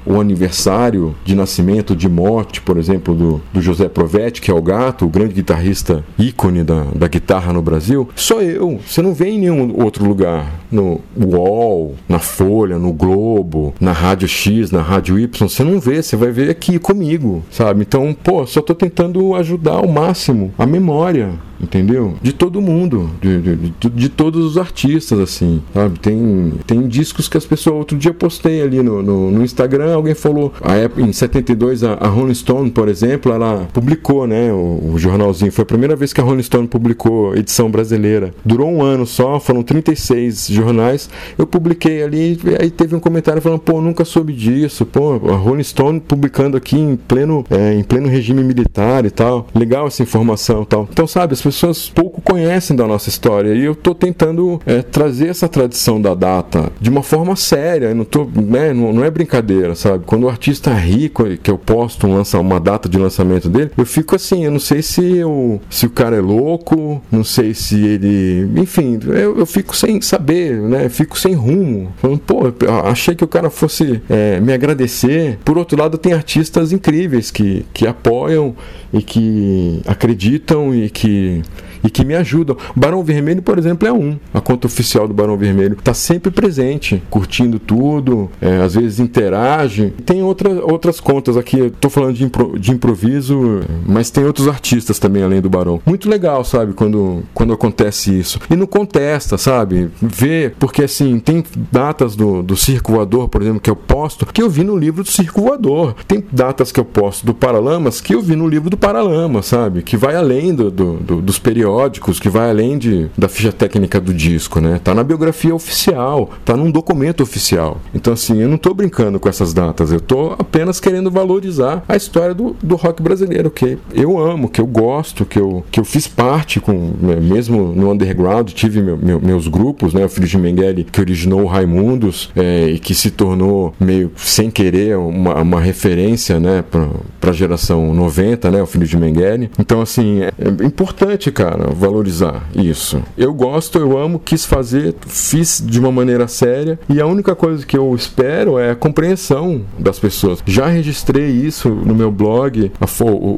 o 0.04 0.20
aniversário 0.20 1.14
de 1.24 1.34
nascimento, 1.34 1.94
de 1.96 2.08
morte, 2.08 2.60
por 2.60 2.76
exemplo, 2.76 3.14
do, 3.14 3.40
do 3.52 3.60
José 3.60 3.88
Provetti, 3.88 4.40
que 4.40 4.50
é 4.50 4.54
o 4.54 4.62
gato, 4.62 5.04
o 5.04 5.08
grande 5.08 5.34
guitarrista 5.34 6.04
ícone 6.18 6.62
da, 6.62 6.84
da 6.94 7.08
guitarra 7.08 7.52
no 7.52 7.62
Brasil. 7.62 8.08
Sou 8.14 8.42
eu. 8.42 8.80
Você 8.86 9.02
não 9.02 9.14
vê 9.14 9.28
em 9.28 9.38
nenhum 9.38 9.82
outro 9.82 10.06
lugar. 10.06 10.64
No 10.70 11.00
UOL, 11.16 11.94
na 12.08 12.18
Folha, 12.34 12.78
no 12.78 12.92
Globo, 12.92 13.72
na 13.80 13.92
Rádio 13.92 14.26
X, 14.26 14.72
na 14.72 14.82
Rádio 14.82 15.18
Y, 15.20 15.48
você 15.48 15.62
não 15.62 15.78
vê, 15.78 16.02
você 16.02 16.16
vai 16.16 16.32
ver 16.32 16.50
aqui 16.50 16.80
comigo, 16.80 17.44
sabe? 17.48 17.82
Então, 17.82 18.12
pô, 18.12 18.44
só 18.44 18.60
tô 18.60 18.74
tentando 18.74 19.36
ajudar 19.36 19.74
ao 19.74 19.86
máximo 19.86 20.52
a 20.58 20.66
memória 20.66 21.38
entendeu? 21.60 22.14
De 22.22 22.32
todo 22.32 22.60
mundo, 22.60 23.10
de, 23.20 23.40
de, 23.40 23.56
de, 23.56 23.90
de, 23.90 24.08
todos 24.08 24.44
os 24.44 24.58
artistas, 24.58 25.18
assim, 25.18 25.62
sabe? 25.72 25.98
Tem, 25.98 26.52
tem 26.66 26.86
discos 26.86 27.28
que 27.28 27.36
as 27.36 27.46
pessoas. 27.46 27.76
Outro 27.76 27.96
dia 27.96 28.12
postei 28.12 28.62
ali 28.62 28.82
no, 28.82 29.02
no, 29.02 29.30
no 29.30 29.42
Instagram, 29.42 29.94
alguém 29.94 30.14
falou. 30.14 30.52
A 30.62 30.74
época, 30.74 31.02
em 31.02 31.12
72, 31.12 31.82
a, 31.82 31.94
a 31.94 32.06
Rolling 32.06 32.34
Stone, 32.34 32.70
por 32.70 32.88
exemplo, 32.88 33.32
ela 33.32 33.66
publicou, 33.72 34.26
né? 34.26 34.52
O, 34.52 34.92
o, 34.92 34.98
jornalzinho. 34.98 35.50
Foi 35.50 35.62
a 35.62 35.66
primeira 35.66 35.96
vez 35.96 36.12
que 36.12 36.20
a 36.20 36.24
Rolling 36.24 36.42
Stone 36.42 36.68
publicou 36.68 37.34
edição 37.34 37.70
brasileira. 37.70 38.32
Durou 38.44 38.70
um 38.70 38.82
ano 38.82 39.06
só, 39.06 39.40
foram 39.40 39.62
36 39.62 40.48
jornais. 40.48 41.08
Eu 41.36 41.46
publiquei 41.46 42.02
ali, 42.02 42.23
aí 42.60 42.70
teve 42.70 42.94
um 42.94 43.00
comentário 43.00 43.40
falando, 43.40 43.60
pô, 43.60 43.80
nunca 43.80 44.04
soube 44.04 44.32
disso, 44.32 44.84
pô, 44.86 45.14
a 45.28 45.36
Rolling 45.36 45.62
Stone 45.62 46.00
publicando 46.00 46.56
aqui 46.56 46.78
em 46.78 46.96
pleno, 46.96 47.44
é, 47.50 47.74
em 47.74 47.82
pleno 47.82 48.08
regime 48.08 48.42
militar 48.42 49.04
e 49.04 49.10
tal. 49.10 49.46
Legal 49.54 49.86
essa 49.86 50.02
informação 50.02 50.62
e 50.62 50.66
tal. 50.66 50.88
Então, 50.90 51.06
sabe, 51.06 51.32
as 51.32 51.42
pessoas 51.42 51.88
pouco 51.88 52.20
conhecem 52.20 52.76
da 52.76 52.86
nossa 52.86 53.08
história 53.08 53.54
e 53.54 53.64
eu 53.64 53.72
estou 53.72 53.94
tentando 53.94 54.60
é, 54.66 54.82
trazer 54.82 55.28
essa 55.28 55.48
tradição 55.48 56.00
da 56.00 56.14
data 56.14 56.72
de 56.80 56.90
uma 56.90 57.02
forma 57.02 57.36
séria, 57.36 57.94
não, 57.94 58.04
tô, 58.04 58.24
né, 58.24 58.72
não, 58.72 58.92
não, 58.92 59.04
é 59.04 59.10
brincadeira, 59.10 59.74
sabe? 59.74 60.04
Quando 60.06 60.24
o 60.24 60.28
artista 60.28 60.70
é 60.70 60.78
rico, 60.78 61.24
que 61.42 61.50
eu 61.50 61.58
posto 61.58 62.06
um 62.06 62.14
lança, 62.14 62.38
uma 62.38 62.60
data 62.60 62.88
de 62.88 62.98
lançamento 62.98 63.48
dele, 63.48 63.70
eu 63.76 63.86
fico 63.86 64.14
assim, 64.14 64.44
eu 64.44 64.50
não 64.50 64.58
sei 64.58 64.82
se, 64.82 65.16
eu, 65.16 65.60
se 65.70 65.86
o 65.86 65.90
cara 65.90 66.16
é 66.16 66.20
louco, 66.20 67.00
não 67.10 67.24
sei 67.24 67.54
se 67.54 67.84
ele. 67.84 68.48
Enfim, 68.56 68.98
eu, 69.06 69.38
eu 69.38 69.46
fico 69.46 69.76
sem 69.76 70.00
saber, 70.00 70.60
né? 70.60 70.88
Fico 70.88 71.18
sem 71.18 71.34
rumo. 71.34 71.92
Falando, 72.16 72.20
pô, 72.20 72.66
achei 72.84 73.14
que 73.14 73.24
o 73.24 73.28
cara 73.28 73.50
fosse 73.50 74.02
é, 74.08 74.40
me 74.40 74.52
agradecer. 74.52 75.38
Por 75.44 75.58
outro 75.58 75.78
lado, 75.78 75.98
tem 75.98 76.12
artistas 76.12 76.72
incríveis 76.72 77.30
que, 77.30 77.64
que 77.72 77.86
apoiam 77.86 78.54
e 78.92 79.02
que 79.02 79.80
acreditam 79.86 80.74
e 80.74 80.90
que 80.90 81.42
e 81.84 81.90
que 81.90 82.04
me 82.04 82.14
ajudam. 82.14 82.56
Barão 82.74 83.04
Vermelho, 83.04 83.42
por 83.42 83.58
exemplo, 83.58 83.86
é 83.86 83.92
um. 83.92 84.18
A 84.32 84.40
conta 84.40 84.66
oficial 84.66 85.06
do 85.06 85.12
Barão 85.12 85.36
Vermelho 85.36 85.76
está 85.78 85.92
sempre 85.92 86.30
presente, 86.30 87.02
curtindo 87.10 87.58
tudo, 87.58 88.30
é, 88.40 88.62
às 88.62 88.74
vezes 88.74 88.98
interage. 88.98 89.92
Tem 90.04 90.22
outra, 90.22 90.50
outras 90.64 90.98
contas 90.98 91.36
aqui, 91.36 91.58
estou 91.60 91.90
falando 91.90 92.14
de, 92.14 92.24
impro, 92.24 92.58
de 92.58 92.72
improviso, 92.72 93.60
mas 93.86 94.10
tem 94.10 94.24
outros 94.24 94.48
artistas 94.48 94.98
também 94.98 95.22
além 95.22 95.42
do 95.42 95.50
Barão. 95.50 95.80
Muito 95.84 96.08
legal, 96.08 96.42
sabe, 96.44 96.72
quando, 96.72 97.22
quando 97.34 97.52
acontece 97.52 98.18
isso. 98.18 98.40
E 98.50 98.56
não 98.56 98.66
contesta, 98.66 99.36
sabe? 99.36 99.90
Vê, 100.00 100.52
porque 100.58 100.84
assim, 100.84 101.18
tem 101.18 101.44
datas 101.70 102.16
do, 102.16 102.42
do 102.42 102.56
Circo 102.56 102.92
Voador, 102.92 103.28
por 103.28 103.42
exemplo, 103.42 103.60
que 103.60 103.70
eu 103.70 103.76
posto, 103.76 104.24
que 104.24 104.42
eu 104.42 104.48
vi 104.48 104.64
no 104.64 104.76
livro 104.76 105.02
do 105.02 105.10
Circo 105.10 105.42
Voador. 105.42 105.94
Tem 106.08 106.24
datas 106.32 106.72
que 106.72 106.80
eu 106.80 106.84
posto 106.84 107.26
do 107.26 107.34
Paralamas 107.34 108.00
que 108.00 108.14
eu 108.14 108.22
vi 108.22 108.34
no 108.34 108.48
livro 108.48 108.70
do 108.70 108.76
Paralamas, 108.76 109.46
sabe? 109.46 109.82
Que 109.82 109.96
vai 109.96 110.16
além 110.16 110.54
do, 110.54 110.70
do, 110.70 110.94
do 110.94 111.20
dos 111.20 111.38
periódicos 111.38 111.73
periódicos 111.74 112.20
que 112.20 112.28
vai 112.28 112.50
além 112.50 112.78
de, 112.78 113.10
da 113.18 113.28
ficha 113.28 113.52
técnica 113.52 114.00
do 114.00 114.14
disco, 114.14 114.60
né? 114.60 114.80
Tá 114.82 114.94
na 114.94 115.02
biografia 115.02 115.54
oficial, 115.54 116.30
tá 116.44 116.56
num 116.56 116.70
documento 116.70 117.22
oficial. 117.22 117.80
Então, 117.92 118.12
assim, 118.12 118.40
eu 118.40 118.48
não 118.48 118.56
tô 118.56 118.72
brincando 118.72 119.18
com 119.18 119.28
essas 119.28 119.52
datas, 119.52 119.92
eu 119.92 120.00
tô 120.00 120.34
apenas 120.38 120.78
querendo 120.78 121.10
valorizar 121.10 121.82
a 121.88 121.96
história 121.96 122.34
do, 122.34 122.56
do 122.62 122.76
rock 122.76 123.02
brasileiro, 123.02 123.50
que 123.50 123.76
eu 123.92 124.18
amo, 124.18 124.48
que 124.48 124.60
eu 124.60 124.66
gosto, 124.66 125.24
que 125.24 125.38
eu, 125.38 125.64
que 125.70 125.80
eu 125.80 125.84
fiz 125.84 126.06
parte 126.06 126.60
com, 126.60 126.92
né, 127.00 127.16
mesmo 127.16 127.72
no 127.74 127.90
underground, 127.90 128.50
tive 128.52 128.80
meu, 128.80 128.96
meu, 128.96 129.20
meus 129.20 129.48
grupos, 129.48 129.92
né? 129.92 130.04
O 130.04 130.08
Filho 130.08 130.28
de 130.28 130.38
Mengele, 130.38 130.84
que 130.84 131.00
originou 131.00 131.42
o 131.42 131.46
Raimundos 131.46 132.30
é, 132.36 132.68
e 132.68 132.78
que 132.78 132.94
se 132.94 133.10
tornou 133.10 133.74
meio 133.80 134.12
sem 134.16 134.50
querer 134.50 134.96
uma, 134.96 135.40
uma 135.40 135.60
referência, 135.60 136.38
né? 136.38 136.62
Pra, 136.70 136.88
pra 137.20 137.32
geração 137.32 137.92
90, 137.92 138.50
né? 138.50 138.62
O 138.62 138.66
Filho 138.66 138.86
de 138.86 138.96
Mengele. 138.96 139.50
Então, 139.58 139.80
assim, 139.80 140.20
é, 140.22 140.32
é 140.38 140.64
importante, 140.64 141.30
cara 141.30 141.63
valorizar 141.70 142.48
isso. 142.54 143.02
Eu 143.16 143.32
gosto, 143.32 143.78
eu 143.78 143.98
amo, 143.98 144.18
quis 144.18 144.44
fazer, 144.44 144.94
fiz 145.06 145.62
de 145.64 145.78
uma 145.78 145.92
maneira 145.92 146.28
séria 146.28 146.78
e 146.88 147.00
a 147.00 147.06
única 147.06 147.34
coisa 147.34 147.64
que 147.64 147.76
eu 147.76 147.94
espero 147.94 148.58
é 148.58 148.70
a 148.70 148.76
compreensão 148.76 149.62
das 149.78 149.98
pessoas. 149.98 150.40
Já 150.46 150.66
registrei 150.66 151.30
isso 151.30 151.68
no 151.68 151.94
meu 151.94 152.10
blog, 152.10 152.70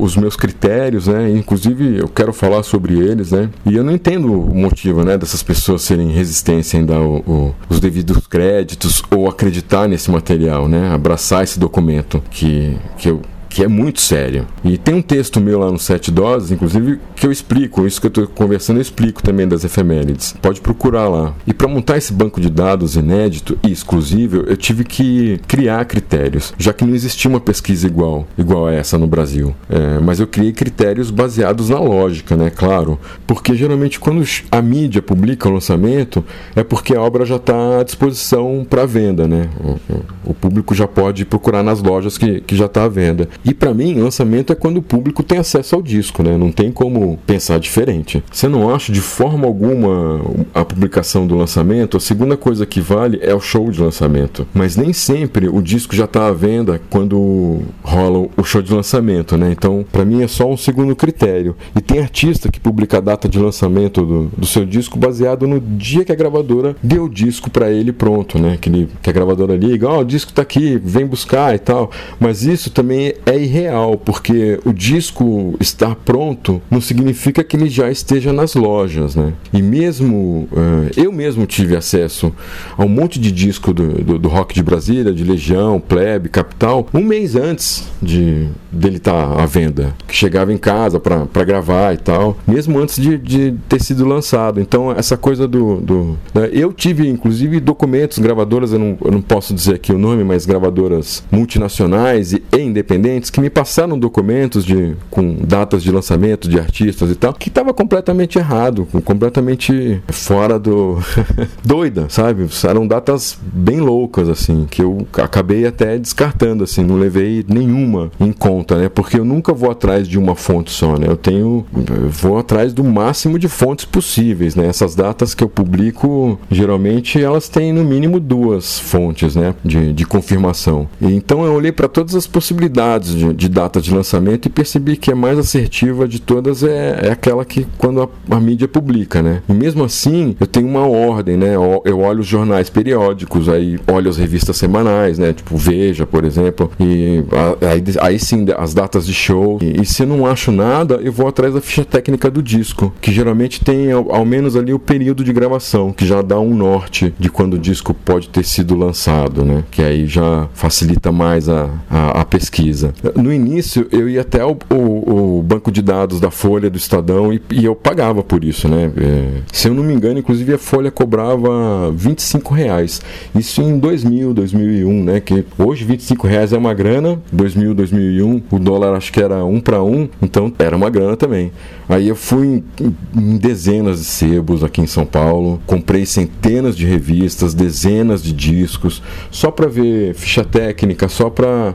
os 0.00 0.16
meus 0.16 0.36
critérios, 0.36 1.06
né? 1.06 1.30
Inclusive 1.30 1.98
eu 1.98 2.08
quero 2.08 2.32
falar 2.32 2.62
sobre 2.62 2.98
eles, 2.98 3.32
né? 3.32 3.50
E 3.64 3.76
eu 3.76 3.84
não 3.84 3.92
entendo 3.92 4.32
o 4.32 4.54
motivo, 4.54 5.04
né, 5.04 5.16
dessas 5.18 5.42
pessoas 5.42 5.82
serem 5.82 6.10
resistentes 6.10 6.72
em 6.74 6.84
dar 6.84 7.00
o, 7.00 7.18
o, 7.18 7.54
os 7.68 7.80
devidos 7.80 8.26
créditos 8.26 9.02
ou 9.10 9.28
acreditar 9.28 9.88
nesse 9.88 10.10
material, 10.10 10.68
né? 10.68 10.90
Abraçar 10.92 11.44
esse 11.44 11.58
documento 11.58 12.22
que, 12.30 12.76
que 12.98 13.10
eu 13.10 13.20
que 13.56 13.64
é 13.64 13.68
muito 13.68 14.02
sério. 14.02 14.46
E 14.62 14.76
tem 14.76 14.94
um 14.94 15.00
texto 15.00 15.40
meu 15.40 15.58
lá 15.58 15.72
no 15.72 15.78
Sete 15.78 16.10
Doses, 16.10 16.50
inclusive, 16.50 17.00
que 17.14 17.26
eu 17.26 17.32
explico, 17.32 17.86
isso 17.86 17.98
que 17.98 18.06
eu 18.06 18.08
estou 18.08 18.26
conversando, 18.26 18.76
eu 18.76 18.82
explico 18.82 19.22
também 19.22 19.48
das 19.48 19.64
efemérides. 19.64 20.34
Pode 20.42 20.60
procurar 20.60 21.08
lá. 21.08 21.32
E 21.46 21.54
para 21.54 21.66
montar 21.66 21.96
esse 21.96 22.12
banco 22.12 22.38
de 22.38 22.50
dados 22.50 22.96
inédito 22.96 23.58
e 23.66 23.72
exclusivo, 23.72 24.44
eu 24.46 24.58
tive 24.58 24.84
que 24.84 25.40
criar 25.48 25.82
critérios, 25.86 26.52
já 26.58 26.70
que 26.74 26.84
não 26.84 26.94
existia 26.94 27.30
uma 27.30 27.40
pesquisa 27.40 27.86
igual, 27.86 28.28
igual 28.36 28.66
a 28.66 28.74
essa 28.74 28.98
no 28.98 29.06
Brasil. 29.06 29.56
É, 29.70 30.00
mas 30.00 30.20
eu 30.20 30.26
criei 30.26 30.52
critérios 30.52 31.10
baseados 31.10 31.70
na 31.70 31.78
lógica, 31.78 32.36
né? 32.36 32.50
Claro, 32.54 33.00
porque 33.26 33.54
geralmente 33.54 33.98
quando 33.98 34.22
a 34.52 34.60
mídia 34.60 35.00
publica 35.00 35.48
o 35.48 35.52
lançamento, 35.52 36.22
é 36.54 36.62
porque 36.62 36.94
a 36.94 37.00
obra 37.00 37.24
já 37.24 37.36
está 37.36 37.80
à 37.80 37.82
disposição 37.82 38.66
para 38.68 38.84
venda, 38.84 39.26
né? 39.26 39.48
O, 39.58 40.30
o, 40.32 40.34
público 40.34 40.74
já 40.74 40.86
pode 40.86 41.24
procurar 41.24 41.62
nas 41.62 41.82
lojas 41.82 42.18
que, 42.18 42.42
que 42.42 42.54
já 42.54 42.66
está 42.66 42.84
à 42.84 42.88
venda. 42.88 43.26
E 43.46 43.54
para 43.54 43.72
mim, 43.72 43.94
lançamento 43.94 44.52
é 44.52 44.56
quando 44.56 44.78
o 44.78 44.82
público 44.82 45.22
tem 45.22 45.38
acesso 45.38 45.76
ao 45.76 45.82
disco, 45.82 46.20
né? 46.20 46.36
Não 46.36 46.50
tem 46.50 46.72
como 46.72 47.16
pensar 47.24 47.60
diferente. 47.60 48.22
Você 48.32 48.48
não 48.48 48.74
acha 48.74 48.92
de 48.92 49.00
forma 49.00 49.46
alguma 49.46 50.20
a 50.52 50.64
publicação 50.64 51.28
do 51.28 51.36
lançamento, 51.36 51.96
a 51.96 52.00
segunda 52.00 52.36
coisa 52.36 52.66
que 52.66 52.80
vale 52.80 53.20
é 53.22 53.32
o 53.32 53.40
show 53.40 53.70
de 53.70 53.80
lançamento. 53.80 54.48
Mas 54.52 54.76
nem 54.76 54.92
sempre 54.92 55.48
o 55.48 55.62
disco 55.62 55.94
já 55.94 56.06
está 56.06 56.26
à 56.26 56.32
venda 56.32 56.80
quando 56.90 57.60
rola 57.84 58.28
o 58.36 58.42
show 58.42 58.60
de 58.60 58.74
lançamento, 58.74 59.36
né? 59.36 59.52
Então, 59.52 59.84
para 59.92 60.04
mim 60.04 60.24
é 60.24 60.28
só 60.28 60.50
um 60.50 60.56
segundo 60.56 60.96
critério. 60.96 61.54
E 61.76 61.80
tem 61.80 62.00
artista 62.00 62.50
que 62.50 62.58
publica 62.58 62.98
a 62.98 63.00
data 63.00 63.28
de 63.28 63.38
lançamento 63.38 64.04
do, 64.04 64.24
do 64.36 64.46
seu 64.46 64.66
disco 64.66 64.98
baseado 64.98 65.46
no 65.46 65.60
dia 65.60 66.04
que 66.04 66.10
a 66.10 66.16
gravadora 66.16 66.74
deu 66.82 67.04
o 67.04 67.08
disco 67.08 67.48
para 67.48 67.70
ele 67.70 67.92
pronto, 67.92 68.40
né? 68.40 68.58
Que, 68.60 68.68
ele, 68.68 68.88
que 69.00 69.08
a 69.08 69.12
gravadora 69.12 69.54
liga, 69.54 69.88
ó, 69.88 69.98
oh, 69.98 70.00
o 70.00 70.04
disco 70.04 70.32
tá 70.32 70.42
aqui, 70.42 70.80
vem 70.82 71.06
buscar 71.06 71.54
e 71.54 71.60
tal. 71.60 71.92
Mas 72.18 72.42
isso 72.42 72.70
também 72.70 73.14
é 73.24 73.35
é 73.36 73.42
irreal, 73.42 73.96
porque 73.98 74.58
o 74.64 74.72
disco 74.72 75.54
estar 75.60 75.94
pronto 75.94 76.60
não 76.70 76.80
significa 76.80 77.44
que 77.44 77.56
ele 77.56 77.68
já 77.68 77.90
esteja 77.90 78.32
nas 78.32 78.54
lojas, 78.54 79.14
né? 79.14 79.32
E 79.52 79.62
mesmo 79.62 80.48
uh, 80.52 80.90
eu 80.96 81.12
mesmo 81.12 81.46
tive 81.46 81.76
acesso 81.76 82.32
a 82.76 82.84
um 82.84 82.88
monte 82.88 83.20
de 83.20 83.30
disco 83.30 83.72
do, 83.72 84.02
do, 84.02 84.18
do, 84.18 84.28
rock 84.28 84.54
de 84.54 84.62
Brasília, 84.62 85.12
de 85.12 85.24
Legião, 85.24 85.80
Plebe, 85.80 86.28
Capital, 86.28 86.86
um 86.92 87.02
mês 87.02 87.36
antes 87.36 87.88
de 88.02 88.48
dele 88.70 88.96
estar 88.96 89.36
tá 89.36 89.42
à 89.42 89.46
venda, 89.46 89.94
que 90.06 90.14
chegava 90.14 90.52
em 90.52 90.58
casa 90.58 91.00
para 91.00 91.44
gravar 91.44 91.94
e 91.94 91.98
tal, 91.98 92.36
mesmo 92.46 92.78
antes 92.78 92.96
de, 92.96 93.16
de, 93.18 93.54
ter 93.68 93.82
sido 93.82 94.06
lançado. 94.06 94.60
Então 94.60 94.92
essa 94.92 95.16
coisa 95.16 95.48
do, 95.48 95.80
do 95.80 96.18
né? 96.34 96.50
eu 96.52 96.72
tive 96.72 97.08
inclusive 97.08 97.60
documentos, 97.60 98.18
gravadoras, 98.18 98.72
eu 98.72 98.78
não, 98.78 98.98
eu 99.02 99.10
não 99.10 99.22
posso 99.22 99.54
dizer 99.54 99.74
aqui 99.74 99.92
o 99.92 99.98
nome, 99.98 100.24
mas 100.24 100.46
gravadoras 100.46 101.22
multinacionais 101.30 102.32
e, 102.32 102.42
e 102.52 102.60
independentes 102.60 103.25
que 103.30 103.40
me 103.40 103.50
passaram 103.50 103.98
documentos 103.98 104.64
de 104.64 104.94
com 105.10 105.36
datas 105.36 105.82
de 105.82 105.90
lançamento 105.90 106.48
de 106.48 106.58
artistas 106.58 107.10
e 107.10 107.14
tal, 107.14 107.32
que 107.32 107.48
estava 107.48 107.72
completamente 107.72 108.38
errado, 108.38 108.86
completamente 109.04 110.00
fora 110.08 110.58
do 110.58 110.98
doida, 111.64 112.06
sabe? 112.08 112.46
Eram 112.68 112.86
datas 112.86 113.38
bem 113.42 113.80
loucas 113.80 114.28
assim, 114.28 114.66
que 114.70 114.82
eu 114.82 115.06
acabei 115.14 115.66
até 115.66 115.98
descartando 115.98 116.64
assim, 116.64 116.82
não 116.82 116.96
levei 116.96 117.44
nenhuma 117.48 118.10
em 118.18 118.32
conta, 118.32 118.76
né? 118.76 118.88
Porque 118.88 119.18
eu 119.18 119.24
nunca 119.24 119.52
vou 119.52 119.70
atrás 119.70 120.08
de 120.08 120.18
uma 120.18 120.34
fonte 120.34 120.70
só, 120.70 120.98
né? 120.98 121.06
Eu 121.08 121.16
tenho 121.16 121.64
eu 121.74 122.08
vou 122.10 122.38
atrás 122.38 122.72
do 122.72 122.82
máximo 122.84 123.38
de 123.38 123.48
fontes 123.48 123.84
possíveis, 123.84 124.54
né? 124.54 124.66
Essas 124.66 124.94
datas 124.94 125.34
que 125.34 125.44
eu 125.44 125.48
publico, 125.48 126.38
geralmente 126.50 127.22
elas 127.22 127.48
têm 127.48 127.72
no 127.72 127.84
mínimo 127.84 128.18
duas 128.18 128.78
fontes, 128.78 129.36
né? 129.36 129.54
De, 129.64 129.92
de 129.92 130.04
confirmação. 130.04 130.88
Então 131.00 131.44
eu 131.44 131.52
olhei 131.52 131.72
para 131.72 131.88
todas 131.88 132.14
as 132.14 132.26
possibilidades 132.26 133.05
de, 133.14 133.32
de 133.32 133.48
data 133.48 133.80
de 133.80 133.92
lançamento 133.92 134.46
e 134.46 134.50
percebi 134.50 134.96
que 134.96 135.12
a 135.12 135.16
mais 135.16 135.38
assertiva 135.38 136.06
de 136.08 136.20
todas 136.20 136.62
é, 136.62 137.00
é 137.08 137.10
aquela 137.10 137.44
que 137.44 137.66
quando 137.78 138.02
a, 138.02 138.08
a, 138.36 138.40
mídia 138.40 138.68
publica, 138.68 139.22
né? 139.22 139.42
Mesmo 139.48 139.84
assim, 139.84 140.36
eu 140.38 140.46
tenho 140.46 140.66
uma 140.66 140.86
ordem, 140.86 141.36
né? 141.36 141.54
Eu 141.54 142.00
olho 142.00 142.20
os 142.20 142.26
jornais 142.26 142.70
periódicos, 142.70 143.48
aí 143.48 143.78
olho 143.86 144.08
as 144.08 144.16
revistas 144.16 144.56
semanais, 144.56 145.18
né? 145.18 145.32
Tipo 145.32 145.56
Veja, 145.56 146.06
por 146.06 146.24
exemplo, 146.24 146.70
e 146.78 147.24
aí, 147.66 147.82
aí 148.00 148.18
sim 148.18 148.46
as 148.56 148.74
datas 148.74 149.06
de 149.06 149.14
show. 149.14 149.58
E, 149.60 149.82
e, 149.82 149.86
se 149.86 150.02
eu 150.02 150.06
não 150.06 150.26
acho 150.26 150.52
nada, 150.52 150.96
eu 151.02 151.12
vou 151.12 151.26
atrás 151.26 151.54
da 151.54 151.60
ficha 151.60 151.84
técnica 151.84 152.30
do 152.30 152.42
disco, 152.42 152.92
que 153.00 153.12
geralmente 153.12 153.64
tem 153.64 153.90
ao, 153.90 154.14
ao 154.14 154.24
menos 154.24 154.56
ali 154.56 154.72
o 154.72 154.78
período 154.78 155.24
de 155.24 155.32
gravação, 155.32 155.92
que 155.92 156.06
já 156.06 156.22
dá 156.22 156.38
um 156.38 156.54
norte 156.54 157.14
de 157.18 157.28
quando 157.28 157.54
o 157.54 157.58
disco 157.58 157.94
pode 157.94 158.28
ter 158.28 158.44
sido 158.44 158.76
lançado, 158.76 159.44
né? 159.44 159.64
Que 159.70 159.82
aí 159.82 160.06
já 160.06 160.48
facilita 160.54 161.10
mais 161.10 161.48
a, 161.48 161.70
a, 161.90 162.20
a 162.20 162.24
pesquisa. 162.24 162.92
No 163.14 163.32
início, 163.32 163.86
eu 163.92 164.08
ia 164.08 164.22
até 164.22 164.44
o, 164.44 164.56
o, 164.70 165.38
o, 165.38 165.42
banco 165.42 165.70
de 165.70 165.82
dados 165.82 166.18
da 166.18 166.30
Folha, 166.30 166.70
do 166.70 166.78
Estadão, 166.78 167.32
e, 167.32 167.40
e 167.50 167.64
eu 167.64 167.76
pagava 167.76 168.22
por 168.22 168.42
isso, 168.42 168.68
né? 168.68 168.90
É, 168.96 169.42
se 169.52 169.68
eu 169.68 169.74
não 169.74 169.82
me 169.82 169.92
engano, 169.92 170.18
inclusive 170.18 170.54
a 170.54 170.58
Folha 170.58 170.90
cobrava 170.90 171.92
25 171.92 172.54
reais. 172.54 173.02
Isso 173.34 173.60
em 173.60 173.78
2000, 173.78 174.32
2001, 174.32 175.04
né? 175.04 175.20
Que 175.20 175.44
hoje 175.58 175.84
25 175.84 176.26
reais 176.26 176.52
é 176.52 176.58
uma 176.58 176.72
grana, 176.72 177.20
2000, 177.30 177.74
2001, 177.74 178.42
o 178.50 178.58
dólar 178.58 178.96
acho 178.96 179.12
que 179.12 179.20
era 179.20 179.44
um 179.44 179.60
para 179.60 179.82
um, 179.82 180.08
então 180.22 180.52
era 180.58 180.74
uma 180.74 180.88
grana 180.88 181.16
também. 181.16 181.52
Aí 181.88 182.08
eu 182.08 182.16
fui 182.16 182.64
em, 182.80 182.96
em 183.14 183.36
dezenas 183.36 183.98
de 183.98 184.06
sebos 184.06 184.64
aqui 184.64 184.80
em 184.80 184.86
São 184.86 185.04
Paulo, 185.04 185.60
comprei 185.66 186.06
centenas 186.06 186.76
de 186.76 186.86
revistas, 186.86 187.54
dezenas 187.54 188.22
de 188.22 188.32
discos, 188.32 189.02
só 189.30 189.50
para 189.50 189.68
ver 189.68 190.14
ficha 190.14 190.42
técnica, 190.42 191.08
só 191.08 191.28
para 191.30 191.74